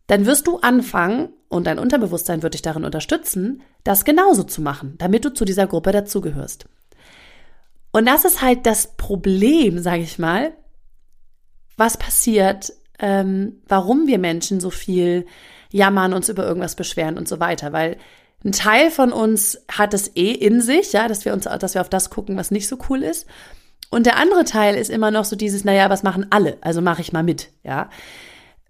dann 0.07 0.25
wirst 0.25 0.47
du 0.47 0.57
anfangen 0.59 1.29
und 1.47 1.65
dein 1.65 1.79
Unterbewusstsein 1.79 2.43
wird 2.43 2.55
dich 2.55 2.61
darin 2.61 2.83
unterstützen, 2.83 3.61
das 3.83 4.05
genauso 4.05 4.43
zu 4.43 4.61
machen, 4.61 4.95
damit 4.97 5.23
du 5.23 5.33
zu 5.33 5.45
dieser 5.45 5.67
Gruppe 5.67 5.91
dazugehörst. 5.91 6.65
Und 7.91 8.07
das 8.07 8.25
ist 8.25 8.41
halt 8.41 8.65
das 8.65 8.97
Problem, 8.97 9.79
sage 9.79 10.01
ich 10.01 10.19
mal, 10.19 10.53
was 11.77 11.97
passiert, 11.97 12.73
ähm, 12.99 13.61
warum 13.67 14.07
wir 14.07 14.19
Menschen 14.19 14.59
so 14.59 14.71
viel 14.71 15.25
jammern, 15.71 16.13
uns 16.13 16.29
über 16.29 16.45
irgendwas 16.45 16.75
beschweren 16.75 17.17
und 17.17 17.27
so 17.27 17.39
weiter, 17.39 17.71
weil 17.71 17.97
ein 18.43 18.51
Teil 18.51 18.91
von 18.91 19.13
uns 19.13 19.59
hat 19.71 19.93
es 19.93 20.15
eh 20.15 20.31
in 20.31 20.59
sich, 20.59 20.91
ja, 20.91 21.07
dass 21.07 21.23
wir 21.23 21.33
uns, 21.33 21.45
dass 21.45 21.75
wir 21.75 21.81
auf 21.81 21.89
das 21.89 22.09
gucken, 22.09 22.35
was 22.35 22.51
nicht 22.51 22.67
so 22.67 22.77
cool 22.89 23.03
ist. 23.03 23.25
Und 23.93 24.05
der 24.05 24.17
andere 24.17 24.43
Teil 24.43 24.75
ist 24.75 24.89
immer 24.89 25.11
noch 25.11 25.25
so 25.25 25.35
dieses, 25.35 25.63
naja, 25.63 25.89
was 25.89 26.03
machen 26.03 26.27
alle? 26.31 26.57
Also 26.61 26.81
mache 26.81 27.01
ich 27.01 27.13
mal 27.13 27.23
mit, 27.23 27.49
ja. 27.63 27.89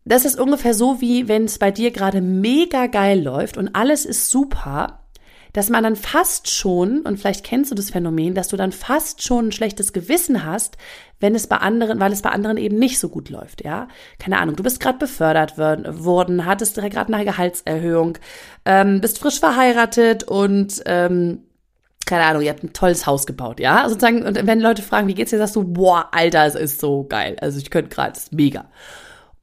Das 0.06 0.26
ist 0.26 0.38
ungefähr 0.38 0.74
so, 0.74 1.00
wie 1.00 1.30
wenn 1.30 1.46
es 1.46 1.60
bei 1.60 1.72
dir 1.72 1.92
gerade 1.92 2.20
mega 2.20 2.88
geil 2.88 3.22
läuft 3.22 3.58
und 3.58 3.70
alles 3.74 4.06
ist 4.06 4.30
super, 4.30 5.00
dass 5.54 5.70
man 5.70 5.84
dann 5.84 5.96
fast 5.96 6.50
schon, 6.50 7.02
und 7.02 7.18
vielleicht 7.18 7.46
kennst 7.46 7.72
du 7.72 7.76
das 7.76 7.92
Phänomen, 7.92 8.34
dass 8.34 8.50
du 8.50 8.58
dann 8.58 8.72
fast 8.72 9.24
schon 9.24 9.48
ein 9.48 9.52
schlechtes 9.52 9.94
Gewissen 9.94 10.44
hast, 10.44 10.78
wenn 11.20 11.36
es 11.36 11.48
bei 11.48 11.58
anderen, 11.58 12.00
weil 12.02 12.12
es 12.12 12.24
bei 12.24 12.32
anderen 12.32 12.58
eben 12.58 12.78
nicht 12.78 13.00
so 13.00 13.08
gut 13.08 13.30
läuft, 13.30 13.64
ja. 13.64 13.88
Keine 14.20 14.40
Ahnung, 14.40 14.58
du 14.58 14.64
bist 14.64 14.82
gerade 14.82 14.98
befördert 14.98 15.58
worden, 15.58 16.46
hattest 16.46 16.76
gerade 16.76 17.14
eine 17.14 17.24
Gehaltserhöhung, 17.24 18.18
ähm, 18.66 19.00
bist 19.00 19.20
frisch 19.20 19.40
verheiratet 19.40 20.24
und 20.24 20.82
ähm, 20.86 21.44
keine 22.06 22.26
Ahnung, 22.26 22.42
ihr 22.42 22.50
habt 22.50 22.64
ein 22.64 22.74
tolles 22.74 23.06
Haus 23.06 23.26
gebaut, 23.26 23.60
ja? 23.60 23.88
Sozusagen, 23.88 24.24
und 24.24 24.46
wenn 24.46 24.60
Leute 24.60 24.82
fragen, 24.82 25.08
wie 25.08 25.14
geht's 25.14 25.32
dir, 25.32 25.38
sagst 25.38 25.56
du, 25.56 25.64
boah, 25.64 26.10
Alter, 26.12 26.46
es 26.46 26.56
ist 26.56 26.80
so 26.80 27.04
geil. 27.04 27.36
Also 27.40 27.60
ich 27.60 27.70
könnte 27.70 27.94
gerade, 27.94 28.14
es 28.14 28.24
ist 28.24 28.34
mega. 28.34 28.66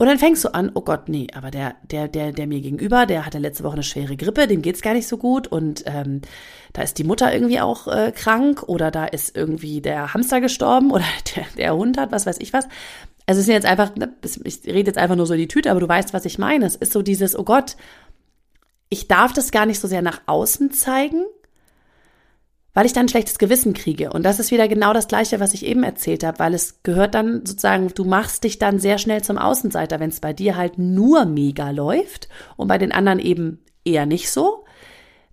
Und 0.00 0.06
dann 0.06 0.18
fängst 0.18 0.42
du 0.44 0.54
an, 0.54 0.70
oh 0.72 0.80
Gott, 0.80 1.10
nee, 1.10 1.26
aber 1.34 1.50
der, 1.50 1.74
der, 1.82 2.08
der, 2.08 2.32
der 2.32 2.46
mir 2.46 2.62
gegenüber, 2.62 3.04
der 3.04 3.26
hatte 3.26 3.38
letzte 3.38 3.64
Woche 3.64 3.74
eine 3.74 3.82
schwere 3.82 4.16
Grippe, 4.16 4.46
dem 4.46 4.62
geht's 4.62 4.80
gar 4.80 4.94
nicht 4.94 5.06
so 5.06 5.18
gut 5.18 5.46
und 5.46 5.84
ähm, 5.84 6.22
da 6.72 6.80
ist 6.80 6.96
die 6.96 7.04
Mutter 7.04 7.30
irgendwie 7.34 7.60
auch 7.60 7.86
äh, 7.86 8.10
krank 8.10 8.62
oder 8.62 8.90
da 8.90 9.04
ist 9.04 9.36
irgendwie 9.36 9.82
der 9.82 10.14
Hamster 10.14 10.40
gestorben 10.40 10.90
oder 10.90 11.04
der, 11.36 11.44
der 11.58 11.76
Hund 11.76 11.98
hat, 11.98 12.12
was 12.12 12.24
weiß 12.24 12.38
ich 12.40 12.54
was. 12.54 12.66
Also 13.26 13.40
es 13.40 13.44
sind 13.44 13.54
jetzt 13.54 13.66
einfach, 13.66 13.94
ne, 13.94 14.10
ich 14.42 14.64
rede 14.64 14.88
jetzt 14.88 14.96
einfach 14.96 15.16
nur 15.16 15.26
so 15.26 15.34
die 15.34 15.48
Tüte, 15.48 15.70
aber 15.70 15.80
du 15.80 15.88
weißt, 15.88 16.14
was 16.14 16.24
ich 16.24 16.38
meine. 16.38 16.64
Es 16.64 16.76
ist 16.76 16.92
so 16.92 17.02
dieses, 17.02 17.38
oh 17.38 17.44
Gott, 17.44 17.76
ich 18.88 19.06
darf 19.06 19.34
das 19.34 19.50
gar 19.50 19.66
nicht 19.66 19.80
so 19.80 19.86
sehr 19.86 20.00
nach 20.00 20.22
außen 20.24 20.72
zeigen, 20.72 21.26
weil 22.74 22.86
ich 22.86 22.92
dann 22.92 23.06
ein 23.06 23.08
schlechtes 23.08 23.38
Gewissen 23.38 23.72
kriege. 23.72 24.12
Und 24.12 24.22
das 24.22 24.38
ist 24.38 24.50
wieder 24.50 24.68
genau 24.68 24.92
das 24.92 25.08
Gleiche, 25.08 25.40
was 25.40 25.54
ich 25.54 25.66
eben 25.66 25.82
erzählt 25.82 26.24
habe, 26.24 26.38
weil 26.38 26.54
es 26.54 26.82
gehört 26.82 27.14
dann 27.14 27.44
sozusagen, 27.44 27.88
du 27.94 28.04
machst 28.04 28.44
dich 28.44 28.58
dann 28.58 28.78
sehr 28.78 28.98
schnell 28.98 29.22
zum 29.22 29.38
Außenseiter, 29.38 30.00
wenn 30.00 30.10
es 30.10 30.20
bei 30.20 30.32
dir 30.32 30.56
halt 30.56 30.78
nur 30.78 31.24
mega 31.24 31.70
läuft 31.70 32.28
und 32.56 32.68
bei 32.68 32.78
den 32.78 32.92
anderen 32.92 33.18
eben 33.18 33.64
eher 33.84 34.06
nicht 34.06 34.30
so. 34.30 34.64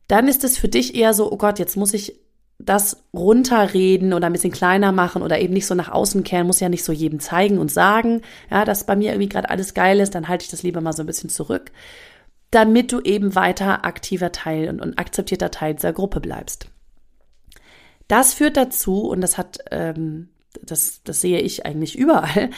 Dann 0.08 0.27
ist 0.27 0.44
es 0.44 0.58
für 0.58 0.70
dich 0.70 0.96
eher 0.96 1.13
so, 1.13 1.32
oh 1.32 1.38
Gott, 1.38 1.60
jetzt 1.60 1.77
muss 1.77 1.94
ich 1.94 2.20
das 2.60 3.03
runterreden 3.13 4.13
oder 4.13 4.27
ein 4.27 4.34
bisschen 4.34 4.51
kleiner 4.51 4.91
machen 4.91 5.22
oder 5.22 5.39
eben 5.39 5.53
nicht 5.53 5.67
so 5.67 5.75
nach 5.75 5.89
außen 5.89 6.24
kehren, 6.24 6.48
muss 6.48 6.60
ja 6.60 6.70
nicht 6.70 6.84
so 6.84 6.91
jedem 6.91 7.20
zeigen 7.20 7.60
und 7.60 7.72
sagen, 7.72 8.22
ja, 8.50 8.65
dass 8.65 8.86
bei 8.86 8.96
mir 8.96 9.12
irgendwie 9.12 9.29
gerade 9.29 9.50
alles 9.50 9.75
geil 9.75 10.00
ist, 10.00 10.15
dann 10.15 10.27
halte 10.27 10.46
ich 10.46 10.51
das 10.51 10.63
lieber 10.63 10.82
mal 10.82 10.94
so 10.94 11.03
ein 11.03 11.08
bisschen 11.08 11.29
zurück, 11.29 11.72
damit 12.50 12.91
du 12.91 13.00
eben 13.01 13.36
weiter 13.36 13.86
aktiver 13.86 14.32
Teil 14.32 14.70
und, 14.70 14.82
und 14.82 14.98
akzeptierter 14.98 15.51
Teil 15.51 15.75
dieser 15.75 15.94
Gruppe 15.94 16.20
bleibst. 16.20 16.70
Das 18.08 18.34
führt 18.34 18.58
dazu, 18.58 19.08
und 19.08 19.22
das 19.22 19.38
hat, 19.38 19.60
ähm, 19.72 20.30
das, 20.62 21.02
das 21.04 21.22
sehe 21.22 21.40
ich 21.40 21.66
eigentlich 21.66 21.98
überall, 21.98 22.50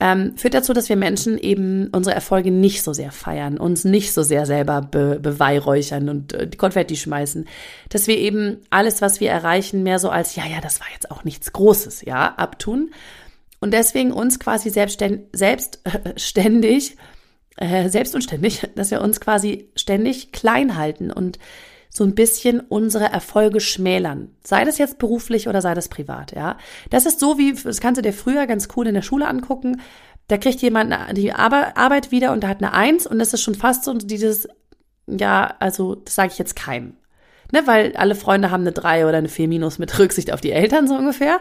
ähm, 0.00 0.36
führt 0.36 0.54
dazu, 0.54 0.72
dass 0.72 0.88
wir 0.88 0.96
Menschen 0.96 1.38
eben 1.38 1.88
unsere 1.88 2.14
Erfolge 2.14 2.50
nicht 2.50 2.82
so 2.82 2.92
sehr 2.92 3.12
feiern, 3.12 3.58
uns 3.58 3.84
nicht 3.84 4.12
so 4.12 4.22
sehr 4.22 4.44
selber 4.44 4.82
be 4.82 5.20
beweihräuchern 5.20 6.08
und 6.08 6.32
äh, 6.32 6.48
die 6.48 6.56
Konfetti 6.56 6.96
schmeißen, 6.96 7.46
dass 7.90 8.06
wir 8.08 8.18
eben 8.18 8.58
alles, 8.70 9.02
was 9.02 9.20
wir 9.20 9.30
erreichen, 9.30 9.82
mehr 9.82 10.00
so 10.00 10.10
als, 10.10 10.34
ja, 10.34 10.44
ja, 10.46 10.60
das 10.60 10.80
war 10.80 10.88
jetzt 10.92 11.10
auch 11.10 11.22
nichts 11.24 11.52
Großes, 11.52 12.02
ja, 12.02 12.34
abtun. 12.34 12.90
Und 13.60 13.72
deswegen 13.72 14.12
uns 14.12 14.40
quasi 14.40 14.68
selbstständig, 14.68 15.26
selbstständig, 15.32 16.96
äh, 17.56 17.88
selbst 17.88 18.14
und 18.16 18.22
ständig, 18.22 18.68
dass 18.74 18.90
wir 18.90 19.00
uns 19.00 19.20
quasi 19.20 19.70
ständig 19.76 20.32
klein 20.32 20.76
halten 20.76 21.12
und 21.12 21.38
so 21.96 22.02
ein 22.02 22.16
bisschen 22.16 22.58
unsere 22.58 23.04
Erfolge 23.04 23.60
schmälern. 23.60 24.34
Sei 24.42 24.64
das 24.64 24.78
jetzt 24.78 24.98
beruflich 24.98 25.48
oder 25.48 25.62
sei 25.62 25.74
das 25.74 25.88
privat, 25.88 26.32
ja. 26.32 26.58
Das 26.90 27.06
ist 27.06 27.20
so 27.20 27.38
wie, 27.38 27.54
das 27.54 27.80
kannst 27.80 27.98
du 27.98 28.02
dir 28.02 28.12
früher 28.12 28.48
ganz 28.48 28.68
cool 28.76 28.88
in 28.88 28.94
der 28.94 29.02
Schule 29.02 29.28
angucken. 29.28 29.80
Da 30.26 30.36
kriegt 30.36 30.60
jemand 30.60 30.92
die 31.16 31.32
Arbeit 31.32 32.10
wieder 32.10 32.32
und 32.32 32.42
da 32.42 32.48
hat 32.48 32.58
eine 32.58 32.72
Eins 32.72 33.06
und 33.06 33.20
das 33.20 33.32
ist 33.32 33.42
schon 33.42 33.54
fast 33.54 33.84
so 33.84 33.94
dieses, 33.94 34.48
ja, 35.06 35.54
also 35.60 35.94
das 35.94 36.16
sage 36.16 36.32
ich 36.32 36.38
jetzt 36.38 36.56
keinem. 36.56 36.96
Ne, 37.52 37.62
weil 37.66 37.94
alle 37.96 38.16
Freunde 38.16 38.50
haben 38.50 38.62
eine 38.62 38.72
drei 38.72 39.06
oder 39.06 39.18
eine 39.18 39.28
vier 39.28 39.46
minus 39.46 39.78
mit 39.78 39.96
Rücksicht 39.96 40.32
auf 40.32 40.40
die 40.40 40.50
Eltern 40.50 40.88
so 40.88 40.94
ungefähr. 40.96 41.38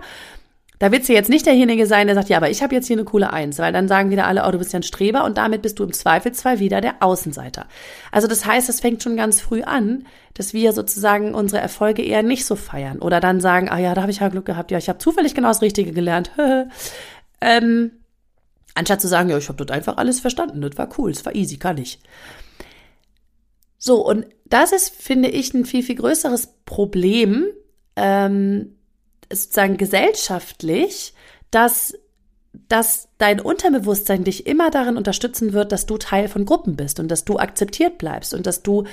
Da 0.80 0.92
willst 0.92 1.08
du 1.08 1.13
jetzt 1.13 1.30
nicht 1.30 1.46
derjenige 1.46 1.86
sein, 1.86 2.08
der 2.08 2.15
sagt, 2.15 2.30
ja, 2.30 2.38
aber 2.38 2.50
ich 2.50 2.63
habe 2.63 2.74
jetzt 2.74 2.88
hier 2.88 2.96
eine 2.96 3.06
coole 3.06 3.32
Eins, 3.32 3.60
weil 3.60 3.72
dann 3.72 3.88
sagen 3.88 4.10
wieder 4.10 4.27
alle, 4.27 4.46
oh, 4.46 4.51
du 4.51 4.58
bist 4.58 4.74
ja 4.74 4.80
ein 4.80 4.84
Streber 4.84 5.24
und 5.24 5.38
damit 5.38 5.62
bist 5.62 5.80
du 5.80 5.84
im 5.84 5.94
Zweifelsfall 5.94 6.60
wieder 6.60 6.82
der 6.82 7.01
Außenseiter. 7.01 7.68
Also 8.12 8.27
das 8.27 8.46
heißt, 8.46 8.70
es 8.70 8.80
fängt 8.80 9.03
schon 9.03 9.15
ganz 9.15 9.39
früh 9.39 9.62
an, 9.62 10.06
dass 10.34 10.53
wir 10.53 10.74
sozusagen 10.74 11.36
unsere 11.36 11.62
Erfolge 11.62 12.03
eher 12.03 12.24
nicht 12.24 12.46
so 12.46 12.56
feiern 12.56 13.00
oder 13.00 13.20
dann 13.20 13.39
sagen, 13.39 13.70
ah 13.70 13.77
ja, 13.77 13.94
da 13.94 14.01
habe 14.01 14.12
ich 14.12 14.20
ja 14.20 14.30
Glück 14.30 14.46
gehabt, 14.46 14.72
ja, 14.72 14.77
ich 14.77 14.89
habe 14.89 15.00
zufällig 15.00 15.36
genau 15.36 15.50
das 15.50 15.62
Richtige 15.62 15.92
gelernt. 15.92 16.32
ähm, 17.42 17.92
anstatt 18.74 19.01
zu 19.01 19.08
sagen, 19.08 19.30
ja, 19.30 19.38
ich 19.38 19.48
habe 19.48 19.58
dort 19.58 19.72
einfach 19.72 19.98
alles 19.98 20.20
verstanden, 20.20 20.62
das 20.62 20.77
war 20.77 20.89
cool, 20.98 21.12
es 21.12 21.25
war 21.25 21.36
easy, 21.36 21.58
kann 21.58 21.77
ich. 21.77 22.00
So, 23.77 24.06
und 24.06 24.25
das 24.46 24.72
ist, 24.72 24.96
finde 24.96 25.30
ich, 25.30 25.53
ein 25.53 25.65
viel, 25.65 25.84
viel 25.84 25.96
größeres 25.96 26.56
Problem, 26.65 27.48
ähm, 27.96 28.77
sozusagen 29.36 29.78
gesellschaftlich, 29.78 31.13
dass 31.52 31.94
dass 32.70 33.10
dein 33.18 33.40
Unterbewusstsein 33.40 34.24
dich 34.24 34.46
immer 34.46 34.70
darin 34.70 34.96
unterstützen 34.96 35.54
wird, 35.54 35.72
dass 35.72 35.88
du 35.88 35.98
Teil 35.98 36.28
von 36.28 36.46
Gruppen 36.46 36.75
bist 36.75 37.00
und 37.00 37.08
dass 37.08 37.25
du 37.25 37.40
akzeptiert 37.40 37.98
bleibst 37.98 38.36
und 38.36 38.46
dass 38.46 38.62
du 38.62 38.84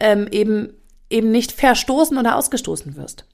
ähm, 0.00 0.28
eben 0.30 0.72
eben 1.10 1.30
nicht 1.30 1.52
verstoßen 1.52 2.16
oder 2.16 2.36
ausgestoßen 2.36 2.96
wirst. 2.96 3.24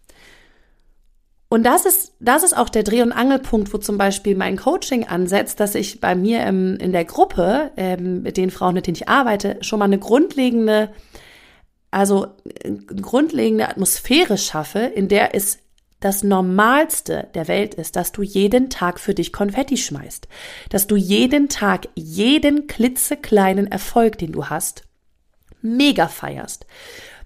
Und 1.48 1.62
das 1.62 1.86
ist, 1.86 2.14
das 2.18 2.42
ist 2.42 2.56
auch 2.56 2.68
der 2.68 2.82
Dreh- 2.82 3.02
und 3.02 3.12
Angelpunkt, 3.12 3.72
wo 3.72 3.78
zum 3.78 3.98
Beispiel 3.98 4.34
mein 4.34 4.56
Coaching 4.56 5.06
ansetzt, 5.06 5.60
dass 5.60 5.76
ich 5.76 6.00
bei 6.00 6.16
mir 6.16 6.44
im, 6.44 6.76
in 6.78 6.90
der 6.90 7.04
Gruppe, 7.04 7.70
ähm, 7.76 8.22
mit 8.22 8.36
den 8.36 8.50
Frauen, 8.50 8.74
mit 8.74 8.86
denen 8.86 8.96
ich 8.96 9.08
arbeite, 9.08 9.58
schon 9.60 9.78
mal 9.78 9.84
eine 9.84 10.00
grundlegende, 10.00 10.90
also 11.92 12.26
eine 12.64 12.78
grundlegende 12.78 13.68
Atmosphäre 13.68 14.38
schaffe, 14.38 14.80
in 14.80 15.06
der 15.06 15.36
es 15.36 15.58
das 16.06 16.22
Normalste 16.22 17.26
der 17.34 17.48
Welt 17.48 17.74
ist, 17.74 17.96
dass 17.96 18.12
du 18.12 18.22
jeden 18.22 18.70
Tag 18.70 19.00
für 19.00 19.12
dich 19.12 19.32
Konfetti 19.32 19.76
schmeißt, 19.76 20.28
dass 20.68 20.86
du 20.86 20.94
jeden 20.94 21.48
Tag 21.48 21.88
jeden 21.96 22.68
klitzekleinen 22.68 23.66
Erfolg, 23.66 24.16
den 24.18 24.30
du 24.30 24.46
hast, 24.46 24.84
mega 25.62 26.06
feierst, 26.06 26.64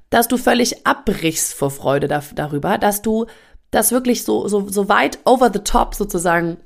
dass 0.08 0.28
du 0.28 0.38
völlig 0.38 0.86
abbrichst 0.86 1.52
vor 1.52 1.70
Freude 1.70 2.08
da, 2.08 2.24
darüber, 2.34 2.78
dass 2.78 3.02
du 3.02 3.26
das 3.70 3.92
wirklich 3.92 4.24
so, 4.24 4.48
so, 4.48 4.66
so 4.66 4.88
weit 4.88 5.18
over 5.26 5.50
the 5.52 5.58
top 5.58 5.94
sozusagen 5.94 6.56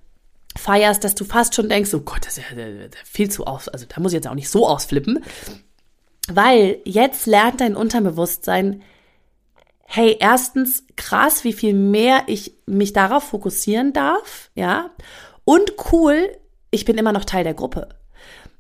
feierst, 0.57 1.03
dass 1.03 1.17
du 1.17 1.25
fast 1.25 1.57
schon 1.57 1.69
denkst, 1.69 1.93
oh 1.95 2.01
Gott, 2.01 2.25
das 2.25 2.39
ist 2.39 2.45
ja 2.57 2.65
viel 3.05 3.29
zu 3.29 3.45
aus, 3.45 3.67
also 3.69 3.87
da 3.89 4.01
muss 4.01 4.13
ich 4.13 4.19
jetzt 4.19 4.29
auch 4.29 4.35
nicht 4.35 4.51
so 4.51 4.69
ausflippen, 4.69 5.25
weil 6.29 6.79
jetzt 6.85 7.27
lernt 7.27 7.61
dein 7.61 7.75
Unterbewusstsein, 7.75 8.83
hey, 9.87 10.17
erstens 10.19 10.85
krass, 10.97 11.45
wie 11.45 11.53
viel 11.53 11.75
mehr 11.75 12.23
ich 12.27 12.57
mich 12.67 12.93
darauf 12.93 13.25
fokussieren 13.25 13.93
darf, 13.93 14.51
ja, 14.55 14.91
und 15.45 15.75
cool, 15.93 16.31
ich 16.71 16.85
bin 16.85 16.97
immer 16.99 17.13
noch 17.13 17.25
Teil 17.25 17.45
der 17.45 17.55
Gruppe. 17.55 17.89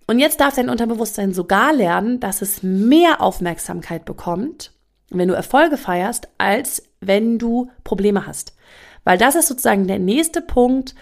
Und 0.06 0.18
jetzt 0.18 0.40
darf 0.40 0.54
dein 0.54 0.68
Unterbewusstsein 0.68 1.32
sogar 1.32 1.72
lernen, 1.72 2.20
dass 2.20 2.42
es 2.42 2.62
mehr 2.62 3.20
Aufmerksamkeit 3.20 4.04
bekommt, 4.04 4.72
wenn 5.10 5.28
du 5.28 5.34
Erfolge 5.34 5.76
feierst, 5.78 6.28
als 6.36 6.82
wenn 7.00 7.38
du 7.38 7.70
Probleme 7.84 8.26
hast. 8.26 8.54
Weil 9.04 9.18
das 9.18 9.34
ist 9.34 9.48
sozusagen 9.48 9.86
der 9.86 9.98
nächste 9.98 10.42
Punkt. 10.42 10.94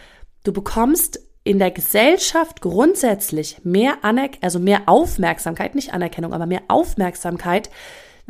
Du 0.45 0.53
bekommst 0.53 1.21
in 1.45 1.59
der 1.59 1.73
Gesellschaft 1.73 2.61
grundsätzlich 2.61 3.65
mehr 3.65 4.05
Anerk 4.05 4.39
also 4.43 4.61
mehr 4.61 4.83
Aufmerksamkeit, 4.87 5.75
nicht 5.75 5.93
Anerkennung, 5.93 6.33
aber 6.33 6.47
mehr 6.47 6.63
Aufmerksamkeit, 6.69 7.71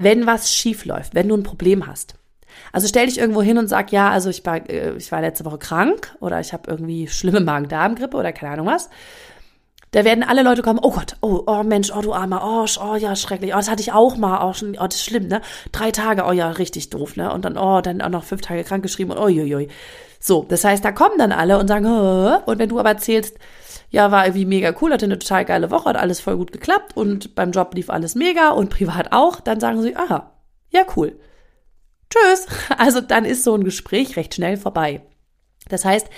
wenn 0.03 0.27
was 0.27 0.55
schief 0.55 0.85
läuft, 0.85 1.15
wenn 1.15 1.29
du 1.29 1.37
ein 1.37 1.43
Problem 1.43 1.87
hast. 1.87 2.15
Also 2.73 2.87
stell 2.89 3.07
dich 3.07 3.19
irgendwo 3.19 3.43
hin 3.43 3.59
und 3.59 3.69
sag, 3.69 3.93
ja, 3.93 4.11
also 4.11 4.31
ich 4.31 4.45
war, 4.45 4.69
äh, 4.69 4.97
ich 4.97 5.11
war 5.13 5.21
letzte 5.21 5.45
Woche 5.45 5.59
krank 5.59 6.15
oder 6.21 6.41
ich 6.41 6.53
habe 6.53 6.71
irgendwie 6.71 7.09
schlimme 7.09 7.41
Magen-Darm-Grippe 7.41 8.17
oder 8.17 8.33
keine 8.33 8.53
Ahnung 8.53 8.67
was. 8.67 8.89
Da 9.91 10.07
werden 10.07 10.25
alle 10.25 10.43
Leute 10.43 10.63
kommen, 10.63 10.79
oh 10.81 10.93
Gott, 10.93 11.17
oh, 11.21 11.43
oh 11.47 11.63
Mensch, 11.63 11.93
oh 11.95 12.01
du 12.01 12.15
Armer, 12.15 12.41
oh, 12.43 12.67
oh 12.83 12.97
ja, 12.97 13.15
schrecklich, 13.15 13.53
oh, 13.53 13.59
das 13.59 13.71
hatte 13.71 13.83
ich 13.83 13.93
auch 13.93 14.17
mal, 14.17 14.49
oh, 14.49 14.55
schon, 14.55 14.75
oh, 14.81 14.87
das 14.87 14.95
ist 14.95 15.05
schlimm, 15.05 15.29
ne? 15.29 15.43
Drei 15.71 15.91
Tage, 15.91 16.25
oh 16.27 16.33
ja, 16.33 16.49
richtig 16.51 16.89
doof, 16.89 17.17
ne? 17.17 17.31
Und 17.31 17.45
dann, 17.45 17.59
oh, 17.59 17.83
dann 17.83 18.01
auch 18.01 18.09
noch 18.09 18.25
fünf 18.25 18.41
Tage 18.41 18.65
krank 18.65 18.83
geschrieben 18.83 19.11
und 19.11 19.19
uiuiui. 19.19 19.69
So, 20.19 20.47
das 20.49 20.65
heißt, 20.65 20.83
da 20.83 20.93
kommen 20.93 21.19
dann 21.19 21.31
alle 21.31 21.59
und 21.59 21.69
sagen, 21.69 21.87
Hö? 21.87 22.39
und 22.47 22.59
wenn 22.59 22.71
du 22.71 22.79
aber 22.79 22.89
erzählst, 22.89 23.37
ja, 23.93 24.11
war 24.11 24.27
irgendwie 24.27 24.47
mega 24.47 24.75
cool, 24.81 24.93
hatte 24.93 25.05
eine 25.05 25.19
total 25.19 25.45
geile 25.45 25.71
Woche, 25.71 25.91
hat 25.91 25.97
alles 25.97 26.21
voll 26.21 26.39
gut 26.39 26.51
geklappt 26.51 26.97
und 26.97 27.35
beim 27.35 27.53
Job 27.53 27.75
lief 27.75 27.91
alles 27.91 28.15
mega 28.15 28.51
und 28.51 28.71
privat 28.71 29.13
auch, 29.13 29.39
dann 29.39 29.61
sagen 29.61 29.83
sie, 29.83 29.95
aha, 29.95 30.33
ja, 30.71 30.85
cool. 30.97 31.21
Tschüss. 32.11 32.47
Also 32.79 33.01
dann 33.01 33.25
ist 33.25 33.45
so 33.45 33.55
ein 33.55 33.65
Gespräch 33.65 34.17
recht 34.17 34.35
schnell 34.35 34.57
vorbei. 34.57 35.03
Das 35.69 35.85
heißt, 35.85 36.09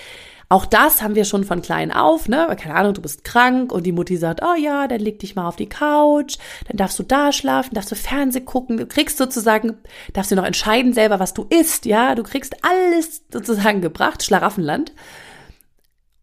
auch 0.47 0.65
das 0.65 1.01
haben 1.01 1.15
wir 1.15 1.25
schon 1.25 1.43
von 1.43 1.61
klein 1.61 1.91
auf, 1.91 2.29
ne? 2.29 2.55
Keine 2.57 2.75
Ahnung, 2.75 2.93
du 2.93 3.01
bist 3.01 3.25
krank 3.25 3.73
und 3.73 3.83
die 3.85 3.91
Mutti 3.91 4.15
sagt, 4.15 4.41
oh 4.41 4.55
ja, 4.55 4.87
dann 4.87 5.01
leg 5.01 5.19
dich 5.19 5.35
mal 5.35 5.47
auf 5.47 5.55
die 5.57 5.67
Couch, 5.67 6.37
dann 6.67 6.77
darfst 6.77 6.97
du 6.97 7.03
da 7.03 7.33
schlafen, 7.33 7.73
darfst 7.73 7.91
du 7.91 7.95
Fernseh 7.95 8.41
gucken, 8.41 8.77
du 8.77 8.85
kriegst 8.85 9.17
sozusagen, 9.17 9.79
darfst 10.13 10.31
du 10.31 10.35
noch 10.35 10.45
entscheiden 10.45 10.93
selber, 10.93 11.19
was 11.19 11.33
du 11.33 11.45
isst, 11.49 11.85
ja? 11.85 12.15
Du 12.15 12.23
kriegst 12.23 12.55
alles 12.63 13.23
sozusagen 13.31 13.81
gebracht, 13.81 14.23
Schlaraffenland. 14.23 14.93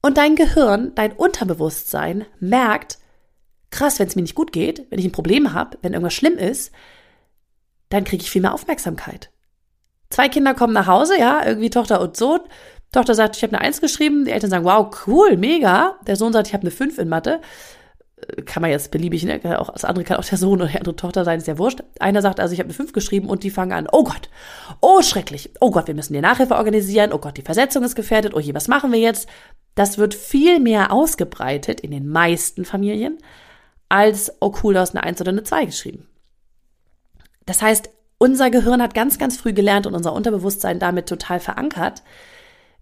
Und 0.03 0.19
dein 0.19 0.35
Gehirn, 0.35 0.95
dein 0.97 1.13
Unterbewusstsein 1.13 2.27
merkt, 2.41 2.99
krass, 3.71 3.99
wenn 3.99 4.09
es 4.09 4.17
mir 4.17 4.23
nicht 4.23 4.35
gut 4.35 4.53
geht, 4.53 4.85
wenn 4.91 4.99
ich 4.99 5.05
ein 5.05 5.13
Problem 5.13 5.53
habe, 5.53 5.79
wenn 5.81 5.93
irgendwas 5.93 6.15
schlimm 6.15 6.37
ist, 6.37 6.73
dann 7.89 8.05
kriege 8.05 8.23
ich 8.23 8.31
viel 8.31 8.43
mehr 8.43 8.55
Aufmerksamkeit. 8.55 9.31
Zwei 10.11 10.29
Kinder 10.29 10.55
kommen 10.55 10.75
nach 10.75 10.89
Hause, 10.89 11.19
ja, 11.19 11.47
irgendwie 11.47 11.71
Tochter 11.71 12.01
und 12.01 12.17
Sohn. 12.17 12.41
Tochter 12.91 13.15
sagt, 13.15 13.37
ich 13.37 13.43
habe 13.43 13.55
eine 13.55 13.65
Eins 13.65 13.81
geschrieben. 13.81 14.27
Die 14.27 14.31
Eltern 14.31 14.51
sagen, 14.51 14.65
wow, 14.65 14.95
cool, 15.07 15.37
mega. 15.37 15.99
Der 16.07 16.17
Sohn 16.17 16.33
sagt, 16.33 16.49
ich 16.49 16.53
habe 16.53 16.63
eine 16.63 16.71
Fünf 16.71 16.99
in 16.99 17.09
Mathe. 17.09 17.41
Kann 18.47 18.61
man 18.61 18.71
jetzt 18.71 18.91
beliebig, 18.91 19.25
ne? 19.25 19.41
Auch, 19.59 19.71
das 19.71 19.85
andere 19.85 20.05
kann 20.05 20.17
auch 20.17 20.25
der 20.25 20.38
Sohn 20.38 20.61
oder 20.61 20.71
die 20.71 20.79
andere 20.79 20.97
Tochter 20.97 21.25
sein, 21.25 21.38
ist 21.38 21.49
ja 21.49 21.59
wurscht. 21.59 21.83
Einer 21.99 22.23
sagt, 22.23 22.41
also 22.41 22.52
ich 22.52 22.61
habe 22.61 22.69
eine 22.69 22.75
Fünf 22.75 22.93
geschrieben 22.93 23.29
und 23.29 23.43
die 23.43 23.50
fangen 23.50 23.73
an, 23.73 23.88
oh 23.91 24.05
Gott, 24.05 24.29
oh 24.81 25.02
schrecklich, 25.02 25.50
oh 25.61 25.71
Gott, 25.71 25.88
wir 25.88 25.95
müssen 25.95 26.12
dir 26.12 26.23
Nachhilfe 26.23 26.57
organisieren, 26.57 27.12
oh 27.12 27.19
Gott, 27.19 27.37
die 27.37 27.43
Versetzung 27.43 27.83
ist 27.83 27.97
gefährdet, 27.97 28.35
oh 28.35 28.41
je, 28.41 28.55
was 28.55 28.69
machen 28.69 28.93
wir 28.93 29.00
jetzt? 29.00 29.29
Das 29.75 29.99
wird 29.99 30.14
viel 30.14 30.61
mehr 30.61 30.93
ausgebreitet 30.93 31.81
in 31.81 31.91
den 31.91 32.09
meisten 32.09 32.64
Familien, 32.64 33.19
als, 33.88 34.33
oh 34.41 34.55
cool, 34.62 34.75
du 34.75 34.81
hast 34.81 34.95
eine 34.95 35.05
Eins 35.05 35.21
oder 35.21 35.31
eine 35.31 35.43
Zwei 35.43 35.64
geschrieben. 35.64 36.07
Das 37.47 37.61
heißt, 37.61 37.91
unser 38.19 38.50
Gehirn 38.50 38.81
hat 38.81 38.95
ganz, 38.95 39.19
ganz 39.19 39.37
früh 39.37 39.52
gelernt 39.52 39.87
und 39.87 39.95
unser 39.95 40.12
Unterbewusstsein 40.12 40.79
damit 40.79 41.09
total 41.09 41.41
verankert. 41.41 42.02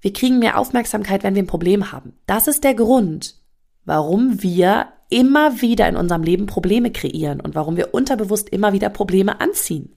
Wir 0.00 0.12
kriegen 0.12 0.38
mehr 0.38 0.58
Aufmerksamkeit, 0.58 1.22
wenn 1.22 1.34
wir 1.34 1.42
ein 1.42 1.46
Problem 1.46 1.92
haben. 1.92 2.12
Das 2.26 2.46
ist 2.46 2.62
der 2.62 2.74
Grund, 2.74 3.36
warum 3.84 4.42
wir 4.42 4.88
immer 5.10 5.60
wieder 5.60 5.88
in 5.88 5.96
unserem 5.96 6.22
Leben 6.22 6.46
Probleme 6.46 6.90
kreieren 6.90 7.40
und 7.40 7.54
warum 7.54 7.76
wir 7.76 7.92
unterbewusst 7.92 8.48
immer 8.48 8.72
wieder 8.72 8.88
Probleme 8.88 9.40
anziehen. 9.40 9.94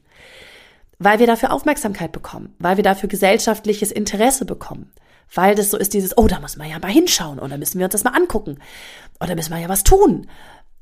weil 1.00 1.20
wir 1.20 1.27
dafür 1.27 1.51
Aufmerksamkeit 1.51 2.12
bekommen, 2.12 2.55
weil 2.60 2.77
wir 2.77 2.84
dafür 2.84 3.10
gesellschaftliches 3.10 3.91
Interesse 3.91 4.46
bekommen, 4.46 4.91
weil 5.34 5.55
das 5.55 5.70
so 5.72 5.77
ist 5.77 5.93
dieses, 5.93 6.17
oh, 6.17 6.27
da 6.27 6.39
muss 6.39 6.58
man 6.58 6.70
ja 6.70 6.79
mal 6.79 6.91
hinschauen 6.91 7.39
oder 7.39 7.58
müssen 7.58 7.79
wir 7.79 7.86
uns 7.86 7.93
das 7.93 8.03
mal 8.03 8.15
angucken 8.15 8.60
oder 9.22 9.36
müssen 9.36 9.51
wir 9.51 9.60
ja 9.60 9.70
was 9.70 9.84
tun. 9.84 10.27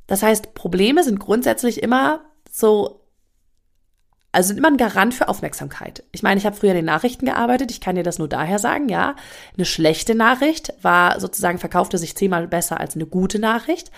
Das 0.08 0.24
heißt, 0.24 0.54
Probleme 0.54 1.04
sind 1.04 1.20
grundsätzlich 1.20 1.82
immer 1.82 2.22
so 2.52 3.01
also 4.32 4.48
sind 4.48 4.58
immer 4.58 4.70
ein 4.70 4.78
Garant 4.78 5.14
für 5.14 5.28
Aufmerksamkeit. 5.28 6.04
Ich 6.12 6.24
meine, 6.24 6.40
ich 6.40 6.46
habe 6.46 6.56
früher 6.56 6.72
in 6.72 6.78
den 6.78 6.86
Nachrichten 6.86 7.26
gearbeitet, 7.26 7.70
ich 7.72 7.82
kann 7.82 7.96
dir 7.96 8.04
das 8.04 8.18
nur 8.18 8.30
daher 8.30 8.60
sagen, 8.60 8.88
ja. 8.88 9.16
Eine 9.58 9.66
schlechte 9.66 10.16
Nachricht 10.16 10.74
war 10.82 11.20
sozusagen, 11.20 11.60
verkaufte 11.60 11.98
sich 11.98 12.16
zehnmal 12.16 12.48
besser 12.48 12.80
als 12.80 12.96
eine 12.96 13.06
gute 13.06 13.40
Nachricht, 13.40 13.92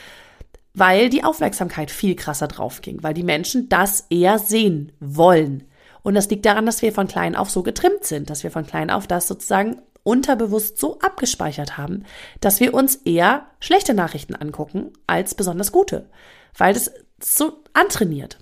weil 0.74 1.10
die 1.10 1.24
Aufmerksamkeit 1.24 1.92
viel 1.92 2.16
krasser 2.16 2.48
drauf 2.48 2.82
ging, 2.82 3.04
weil 3.04 3.14
die 3.14 3.24
Menschen 3.24 3.70
das 3.70 4.08
eher 4.10 4.40
sehen 4.40 4.92
wollen. 5.00 5.66
Und 6.02 6.16
das 6.16 6.30
liegt 6.30 6.46
daran, 6.46 6.66
dass 6.66 6.82
wir 6.82 6.94
von 6.94 7.08
klein 7.08 7.36
auf 7.36 7.52
so 7.52 7.62
getrimmt 7.62 8.04
sind, 8.04 8.30
dass 8.30 8.44
wir 8.44 8.52
von 8.52 8.66
klein 8.66 8.90
auf 8.90 9.06
das 9.06 9.28
sozusagen 9.28 9.82
unterbewusst 10.02 10.80
so 10.80 11.00
abgespeichert 11.00 11.78
haben, 11.78 12.06
dass 12.42 12.60
wir 12.60 12.74
uns 12.74 12.96
eher 12.96 13.48
schlechte 13.60 13.94
Nachrichten 13.94 14.36
angucken 14.36 14.92
als 15.08 15.36
besonders 15.36 15.72
gute, 15.72 16.10
weil 16.58 16.74
das 16.74 16.92
so 17.22 17.64
antrainiert. 17.74 18.40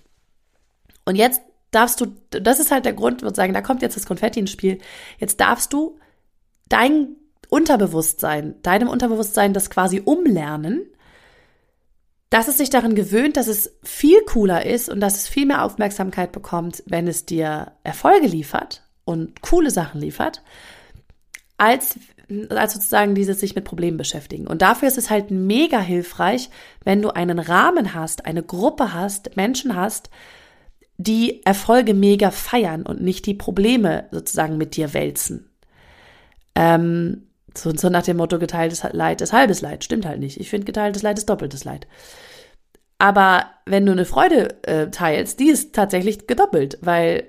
Und 1.05 1.15
jetzt 1.15 1.41
darfst 1.71 2.01
du, 2.01 2.07
das 2.29 2.59
ist 2.59 2.71
halt 2.71 2.85
der 2.85 2.93
Grund, 2.93 3.21
würde 3.21 3.35
sagen, 3.35 3.53
da 3.53 3.61
kommt 3.61 3.81
jetzt 3.81 3.95
das 3.95 4.05
Konfetti 4.05 4.39
ins 4.39 4.51
Spiel. 4.51 4.77
Jetzt 5.17 5.39
darfst 5.39 5.73
du 5.73 5.97
dein 6.69 7.15
Unterbewusstsein, 7.49 8.55
deinem 8.61 8.87
Unterbewusstsein 8.87 9.53
das 9.53 9.69
quasi 9.69 10.01
umlernen, 10.03 10.85
dass 12.29 12.47
es 12.47 12.57
sich 12.57 12.69
daran 12.69 12.95
gewöhnt, 12.95 13.35
dass 13.35 13.47
es 13.47 13.77
viel 13.83 14.21
cooler 14.21 14.65
ist 14.65 14.89
und 14.89 15.01
dass 15.01 15.17
es 15.17 15.27
viel 15.27 15.45
mehr 15.45 15.63
Aufmerksamkeit 15.63 16.31
bekommt, 16.31 16.81
wenn 16.85 17.07
es 17.07 17.25
dir 17.25 17.73
Erfolge 17.83 18.27
liefert 18.27 18.83
und 19.03 19.41
coole 19.41 19.69
Sachen 19.69 19.99
liefert, 19.99 20.41
als, 21.57 21.99
als 22.49 22.73
sozusagen 22.73 23.15
dieses 23.15 23.41
sich 23.41 23.53
mit 23.53 23.65
Problemen 23.65 23.97
beschäftigen. 23.97 24.47
Und 24.47 24.61
dafür 24.61 24.87
ist 24.87 24.97
es 24.97 25.09
halt 25.09 25.29
mega 25.29 25.81
hilfreich, 25.81 26.49
wenn 26.85 27.01
du 27.01 27.09
einen 27.09 27.37
Rahmen 27.37 27.93
hast, 27.93 28.25
eine 28.25 28.43
Gruppe 28.43 28.93
hast, 28.93 29.35
Menschen 29.35 29.75
hast, 29.75 30.09
die 30.97 31.45
Erfolge 31.45 31.93
mega 31.93 32.31
feiern 32.31 32.83
und 32.83 33.01
nicht 33.01 33.25
die 33.25 33.33
Probleme 33.33 34.05
sozusagen 34.11 34.57
mit 34.57 34.75
dir 34.75 34.93
wälzen. 34.93 35.49
Ähm, 36.55 37.27
so, 37.55 37.75
so 37.75 37.89
nach 37.89 38.03
dem 38.03 38.17
Motto, 38.17 38.39
geteiltes 38.39 38.83
Leid 38.91 39.21
ist 39.21 39.33
halbes 39.33 39.61
Leid. 39.61 39.83
Stimmt 39.83 40.05
halt 40.05 40.19
nicht. 40.19 40.39
Ich 40.39 40.49
finde, 40.49 40.65
geteiltes 40.65 41.01
Leid 41.01 41.17
ist 41.17 41.29
doppeltes 41.29 41.63
Leid. 41.63 41.87
Aber 42.97 43.45
wenn 43.65 43.85
du 43.85 43.91
eine 43.91 44.05
Freude 44.05 44.63
äh, 44.63 44.89
teilst, 44.91 45.39
die 45.39 45.49
ist 45.49 45.73
tatsächlich 45.73 46.27
gedoppelt, 46.27 46.77
weil 46.81 47.27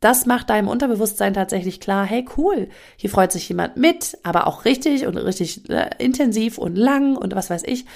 das 0.00 0.26
macht 0.26 0.50
deinem 0.50 0.68
Unterbewusstsein 0.68 1.32
tatsächlich 1.32 1.80
klar, 1.80 2.04
hey 2.04 2.26
cool, 2.36 2.68
hier 2.96 3.08
freut 3.08 3.32
sich 3.32 3.48
jemand 3.48 3.76
mit, 3.76 4.18
aber 4.24 4.46
auch 4.48 4.64
richtig 4.64 5.06
und 5.06 5.16
richtig 5.16 5.70
äh, 5.70 5.90
intensiv 5.98 6.58
und 6.58 6.76
lang 6.76 7.16
und 7.16 7.34
was 7.34 7.50
weiß 7.50 7.62
ich. 7.64 7.86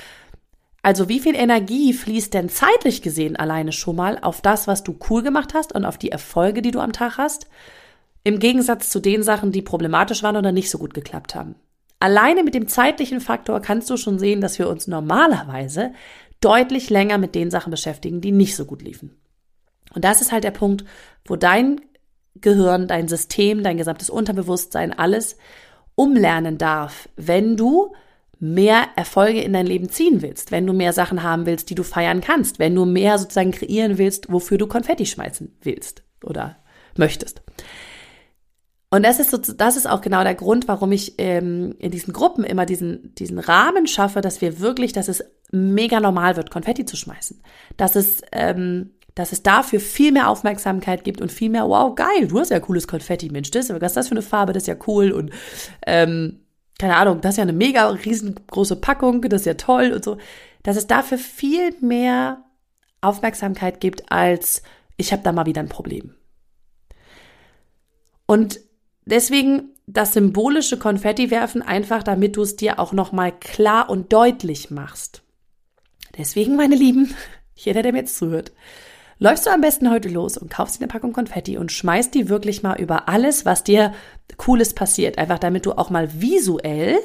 Also 0.87 1.09
wie 1.09 1.19
viel 1.19 1.35
Energie 1.35 1.93
fließt 1.93 2.33
denn 2.33 2.49
zeitlich 2.49 3.03
gesehen 3.03 3.35
alleine 3.35 3.73
schon 3.73 3.97
mal 3.97 4.21
auf 4.23 4.41
das, 4.41 4.69
was 4.69 4.85
du 4.85 4.97
cool 5.11 5.25
gemacht 5.25 5.53
hast 5.53 5.73
und 5.73 5.85
auf 5.85 5.99
die 5.99 6.13
Erfolge, 6.13 6.63
die 6.63 6.71
du 6.71 6.79
am 6.79 6.93
Tag 6.93 7.19
hast, 7.19 7.49
im 8.23 8.39
Gegensatz 8.39 8.89
zu 8.89 9.01
den 9.01 9.25
Sachen, 9.25 9.51
die 9.51 9.63
problematisch 9.63 10.23
waren 10.23 10.37
oder 10.37 10.53
nicht 10.53 10.71
so 10.71 10.79
gut 10.79 10.95
geklappt 10.95 11.35
haben. 11.35 11.57
Alleine 11.99 12.45
mit 12.45 12.55
dem 12.55 12.69
zeitlichen 12.69 13.21
Faktor 13.21 13.61
kannst 13.61 13.91
du 13.91 13.97
schon 13.97 14.21
sehen, 14.21 14.41
dass 14.41 14.61
wir 14.61 14.69
uns 14.69 14.87
normalerweise 14.87 15.91
deutlich 16.41 16.89
länger 16.89 17.19
mit 17.19 17.35
den 17.35 17.51
Sachen 17.51 17.73
beschäftigen, 17.73 18.21
die 18.21 18.31
nicht 18.31 18.55
so 18.55 18.65
gut 18.65 18.83
liefen. 18.83 19.11
Und 19.93 20.05
das 20.05 20.21
ist 20.21 20.31
halt 20.31 20.45
der 20.45 20.53
Punkt, 20.53 20.85
wo 21.25 21.35
dein 21.35 21.81
Gehirn, 22.37 22.87
dein 22.87 23.09
System, 23.09 23.65
dein 23.65 23.77
gesamtes 23.77 24.09
Unterbewusstsein 24.09 24.97
alles 24.97 25.37
umlernen 25.97 26.59
darf, 26.59 27.09
wenn 27.17 27.57
du 27.57 27.93
mehr 28.39 28.89
Erfolge 28.97 29.41
in 29.41 29.53
dein 29.53 29.67
Leben 29.67 29.89
ziehen 29.89 30.21
willst, 30.23 30.51
wenn 30.51 30.67
du 30.67 30.73
mehr 30.73 30.93
Sachen 30.93 31.23
haben 31.23 31.47
willst, 31.47 31.71
die 31.71 31.75
du 31.75 31.83
feiern 31.83 32.21
kannst, 32.21 32.59
wenn 32.59 32.75
du 32.75 32.85
mehr 32.85 33.19
sozusagen 33.19 33.51
kreieren 33.51 33.99
willst, 33.99 34.31
wofür 34.31 34.59
du 34.59 34.67
Konfetti 34.67 35.07
schmeißen 35.07 35.57
willst 35.63 36.03
oder 36.23 36.57
möchtest. 36.97 37.43
Und 38.91 39.05
das 39.05 39.19
ist 39.19 39.31
so, 39.31 39.39
das 39.39 39.77
ist 39.77 39.89
auch 39.89 40.01
genau 40.01 40.23
der 40.23 40.35
Grund, 40.35 40.69
warum 40.69 40.93
ich 40.93 41.15
ähm, 41.19 41.75
in 41.79 41.91
diesen 41.91 42.13
Gruppen 42.13 42.45
immer 42.45 42.67
diesen, 42.67 43.15
diesen 43.17 43.39
Rahmen 43.39 43.87
schaffe, 43.87 44.21
dass 44.21 44.41
wir 44.41 44.61
wirklich, 44.61 44.93
dass 44.93 45.09
es 45.09 45.25
mega 45.51 46.01
normal 46.01 46.37
wird, 46.37 46.51
Konfetti 46.51 46.85
zu 46.85 46.97
schmeißen. 46.97 47.43
Dass 47.77 47.97
es, 47.97 48.23
ähm, 48.33 48.93
dass 49.15 49.33
es 49.33 49.43
dafür 49.43 49.81
viel 49.81 50.13
mehr 50.13 50.29
Aufmerksamkeit 50.29 51.03
gibt 51.03 51.21
und 51.21 51.33
viel 51.33 51.51
mehr, 51.51 51.69
wow, 51.69 51.95
geil, 51.95 52.29
du 52.29 52.39
hast 52.39 52.51
ja 52.51 52.61
cooles 52.61 52.87
Konfetti, 52.87 53.29
Mensch, 53.31 53.51
das, 53.51 53.71
was 53.71 53.83
ist 53.83 53.97
das 53.97 54.09
für 54.09 54.13
eine 54.13 54.23
Farbe, 54.23 54.53
das 54.53 54.65
ist 54.65 54.69
ja 54.69 54.77
cool 54.87 55.11
und 55.11 55.31
ähm, 55.87 56.46
keine 56.79 56.97
Ahnung, 56.97 57.21
das 57.21 57.35
ist 57.35 57.39
ja 57.39 57.43
eine 57.43 57.53
mega 57.53 57.89
riesengroße 57.89 58.77
Packung, 58.77 59.23
das 59.23 59.43
ist 59.43 59.47
ja 59.47 59.55
toll 59.55 59.93
und 59.93 60.05
so, 60.05 60.19
dass 60.63 60.77
es 60.77 60.87
dafür 60.87 61.19
viel 61.19 61.75
mehr 61.81 62.45
Aufmerksamkeit 63.01 63.81
gibt, 63.81 64.11
als 64.11 64.63
ich 64.97 65.13
habe 65.13 65.23
da 65.23 65.33
mal 65.33 65.47
wieder 65.47 65.61
ein 65.61 65.69
Problem. 65.69 66.15
Und 68.27 68.61
deswegen 69.05 69.71
das 69.87 70.13
symbolische 70.13 70.79
Konfetti 70.79 71.31
werfen 71.31 71.63
einfach, 71.63 72.03
damit 72.03 72.37
du 72.37 72.43
es 72.43 72.57
dir 72.57 72.81
auch 72.81 72.93
noch 72.93 73.13
mal 73.13 73.33
klar 73.33 73.89
und 73.89 74.13
deutlich 74.13 74.71
machst. 74.71 75.23
Deswegen, 76.19 76.57
meine 76.57 76.75
Lieben, 76.75 77.15
jeder, 77.55 77.83
der 77.83 77.93
mir 77.93 78.01
jetzt 78.01 78.17
zuhört, 78.17 78.53
läufst 79.19 79.47
du 79.47 79.51
am 79.51 79.61
besten 79.61 79.91
heute 79.91 80.09
los 80.09 80.37
und 80.37 80.51
kaufst 80.51 80.77
dir 80.77 80.83
eine 80.83 80.89
Packung 80.89 81.13
Konfetti 81.13 81.57
und 81.59 81.73
schmeißt 81.73 82.15
die 82.15 82.29
wirklich 82.29 82.63
mal 82.63 82.79
über 82.81 83.09
alles, 83.09 83.45
was 83.45 83.65
dir 83.65 83.93
Cooles 84.37 84.75
passiert. 84.75 85.19
Einfach 85.19 85.39
damit 85.39 85.67
du 85.67 85.73
auch 85.73 85.91
mal 85.91 86.21
visuell 86.21 86.99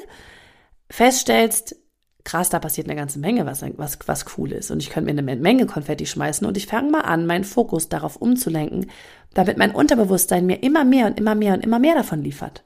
feststellst, 0.90 1.76
krass, 2.24 2.50
da 2.50 2.58
passiert 2.58 2.86
eine 2.86 2.96
ganze 2.96 3.18
Menge, 3.18 3.46
was, 3.46 3.64
was, 3.76 3.98
was 4.06 4.26
cool 4.36 4.52
ist. 4.52 4.70
Und 4.70 4.80
ich 4.80 4.90
könnte 4.90 5.12
mir 5.12 5.18
eine 5.18 5.36
Menge 5.36 5.66
Konfetti 5.66 6.06
schmeißen 6.06 6.46
und 6.46 6.56
ich 6.56 6.66
fange 6.66 6.90
mal 6.90 7.00
an, 7.00 7.26
meinen 7.26 7.44
Fokus 7.44 7.88
darauf 7.88 8.16
umzulenken, 8.16 8.90
damit 9.34 9.58
mein 9.58 9.74
Unterbewusstsein 9.74 10.46
mir 10.46 10.62
immer 10.62 10.84
mehr 10.84 11.06
und 11.06 11.18
immer 11.18 11.34
mehr 11.34 11.54
und 11.54 11.64
immer 11.64 11.78
mehr 11.78 11.94
davon 11.94 12.22
liefert. 12.22 12.64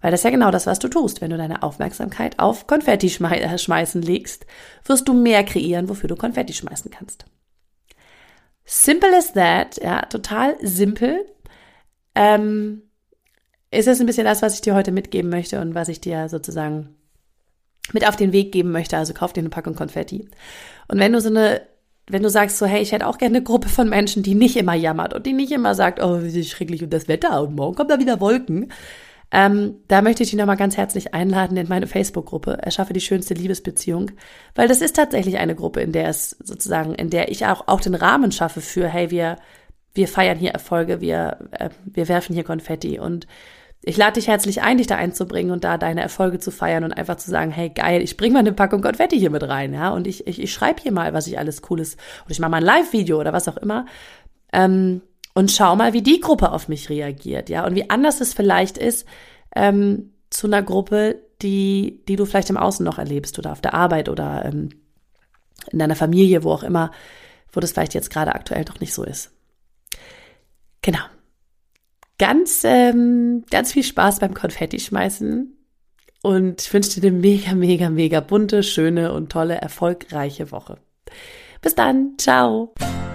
Weil 0.00 0.10
das 0.10 0.20
ist 0.20 0.24
ja 0.24 0.30
genau 0.30 0.50
das, 0.50 0.66
was 0.66 0.78
du 0.78 0.88
tust. 0.88 1.20
Wenn 1.20 1.30
du 1.30 1.36
deine 1.36 1.62
Aufmerksamkeit 1.62 2.38
auf 2.38 2.66
Konfetti 2.66 3.06
äh, 3.06 3.58
schmeißen 3.58 4.02
legst, 4.02 4.46
wirst 4.84 5.08
du 5.08 5.12
mehr 5.12 5.44
kreieren, 5.44 5.88
wofür 5.88 6.08
du 6.08 6.16
Konfetti 6.16 6.54
schmeißen 6.54 6.90
kannst. 6.90 7.26
Simple 8.72 9.16
as 9.16 9.32
that, 9.32 9.82
ja, 9.82 10.02
total 10.02 10.56
simpel. 10.62 11.26
Ähm, 12.14 12.82
ist 13.72 13.88
es 13.88 13.98
ein 13.98 14.06
bisschen 14.06 14.26
das, 14.26 14.42
was 14.42 14.54
ich 14.54 14.60
dir 14.60 14.76
heute 14.76 14.92
mitgeben 14.92 15.28
möchte 15.28 15.60
und 15.60 15.74
was 15.74 15.88
ich 15.88 16.00
dir 16.00 16.28
sozusagen 16.28 16.94
mit 17.92 18.06
auf 18.06 18.14
den 18.14 18.32
Weg 18.32 18.52
geben 18.52 18.70
möchte. 18.70 18.96
Also 18.96 19.12
kauf 19.12 19.32
dir 19.32 19.40
eine 19.40 19.48
Packung 19.48 19.74
Konfetti. 19.74 20.28
Und 20.86 21.00
wenn 21.00 21.12
du 21.12 21.20
so 21.20 21.30
eine, 21.30 21.62
wenn 22.06 22.22
du 22.22 22.30
sagst 22.30 22.58
so, 22.58 22.66
hey, 22.66 22.80
ich 22.80 22.92
hätte 22.92 23.08
auch 23.08 23.18
gerne 23.18 23.38
eine 23.38 23.44
Gruppe 23.44 23.68
von 23.68 23.88
Menschen, 23.88 24.22
die 24.22 24.36
nicht 24.36 24.56
immer 24.56 24.74
jammert 24.74 25.14
und 25.14 25.26
die 25.26 25.32
nicht 25.32 25.50
immer 25.50 25.74
sagt, 25.74 26.00
oh, 26.00 26.22
wie 26.22 26.44
schrecklich 26.44 26.84
und 26.84 26.92
das 26.92 27.08
Wetter 27.08 27.42
und 27.42 27.56
morgen 27.56 27.74
kommen 27.74 27.88
da 27.88 27.98
wieder 27.98 28.20
Wolken, 28.20 28.70
ähm, 29.32 29.76
da 29.86 30.02
möchte 30.02 30.22
ich 30.22 30.30
dich 30.30 30.38
nochmal 30.38 30.56
ganz 30.56 30.76
herzlich 30.76 31.14
einladen 31.14 31.56
in 31.56 31.68
meine 31.68 31.86
Facebook-Gruppe. 31.86 32.58
Erschaffe 32.62 32.92
die 32.92 33.00
schönste 33.00 33.34
Liebesbeziehung. 33.34 34.10
Weil 34.54 34.66
das 34.66 34.80
ist 34.80 34.96
tatsächlich 34.96 35.38
eine 35.38 35.54
Gruppe, 35.54 35.80
in 35.80 35.92
der 35.92 36.08
es 36.08 36.30
sozusagen, 36.42 36.94
in 36.94 37.10
der 37.10 37.30
ich 37.30 37.46
auch, 37.46 37.68
auch 37.68 37.80
den 37.80 37.94
Rahmen 37.94 38.32
schaffe 38.32 38.60
für, 38.60 38.88
hey, 38.88 39.10
wir, 39.10 39.36
wir 39.94 40.08
feiern 40.08 40.38
hier 40.38 40.50
Erfolge, 40.50 41.00
wir, 41.00 41.48
äh, 41.52 41.70
wir 41.84 42.08
werfen 42.08 42.34
hier 42.34 42.42
Konfetti. 42.42 42.98
Und 42.98 43.28
ich 43.82 43.96
lade 43.96 44.14
dich 44.14 44.26
herzlich 44.26 44.62
ein, 44.62 44.78
dich 44.78 44.88
da 44.88 44.96
einzubringen 44.96 45.52
und 45.52 45.62
da 45.62 45.78
deine 45.78 46.02
Erfolge 46.02 46.40
zu 46.40 46.50
feiern 46.50 46.82
und 46.82 46.92
einfach 46.92 47.16
zu 47.16 47.30
sagen, 47.30 47.52
hey 47.52 47.70
geil, 47.70 48.02
ich 48.02 48.16
bring 48.16 48.32
mal 48.32 48.40
eine 48.40 48.52
Packung 48.52 48.82
Konfetti 48.82 49.18
hier 49.18 49.30
mit 49.30 49.42
rein, 49.44 49.72
ja, 49.72 49.90
und 49.90 50.06
ich, 50.06 50.26
ich, 50.26 50.42
ich 50.42 50.52
schreibe 50.52 50.82
hier 50.82 50.92
mal, 50.92 51.14
was 51.14 51.26
ich 51.26 51.38
alles 51.38 51.62
Cooles, 51.62 51.96
oder 52.24 52.32
ich 52.32 52.40
mache 52.40 52.50
mal 52.50 52.58
ein 52.58 52.62
Live-Video 52.62 53.18
oder 53.18 53.32
was 53.32 53.48
auch 53.48 53.56
immer. 53.56 53.86
Ähm, 54.52 55.00
und 55.40 55.50
schau 55.50 55.74
mal, 55.74 55.94
wie 55.94 56.02
die 56.02 56.20
Gruppe 56.20 56.52
auf 56.52 56.68
mich 56.68 56.90
reagiert, 56.90 57.48
ja, 57.48 57.64
und 57.64 57.74
wie 57.74 57.88
anders 57.88 58.20
es 58.20 58.34
vielleicht 58.34 58.76
ist 58.76 59.06
ähm, 59.56 60.12
zu 60.28 60.46
einer 60.46 60.62
Gruppe, 60.62 61.22
die, 61.40 62.02
die 62.06 62.16
du 62.16 62.26
vielleicht 62.26 62.50
im 62.50 62.58
Außen 62.58 62.84
noch 62.84 62.98
erlebst 62.98 63.38
oder 63.38 63.52
auf 63.52 63.62
der 63.62 63.72
Arbeit 63.72 64.10
oder 64.10 64.44
ähm, 64.44 64.68
in 65.72 65.78
deiner 65.78 65.96
Familie, 65.96 66.44
wo 66.44 66.52
auch 66.52 66.62
immer, 66.62 66.90
wo 67.52 67.60
das 67.60 67.72
vielleicht 67.72 67.94
jetzt 67.94 68.10
gerade 68.10 68.34
aktuell 68.34 68.66
noch 68.68 68.80
nicht 68.80 68.92
so 68.92 69.02
ist. 69.02 69.30
Genau. 70.82 71.00
Ganz, 72.18 72.60
ähm, 72.64 73.46
ganz 73.50 73.72
viel 73.72 73.82
Spaß 73.82 74.18
beim 74.18 74.34
Konfetti 74.34 74.78
schmeißen 74.78 75.56
und 76.20 76.60
ich 76.60 76.70
wünsche 76.74 77.00
dir 77.00 77.08
eine 77.08 77.16
mega, 77.16 77.54
mega, 77.54 77.88
mega 77.88 78.20
bunte, 78.20 78.62
schöne 78.62 79.14
und 79.14 79.32
tolle, 79.32 79.54
erfolgreiche 79.54 80.52
Woche. 80.52 80.76
Bis 81.62 81.74
dann. 81.74 82.16
Ciao. 82.18 82.74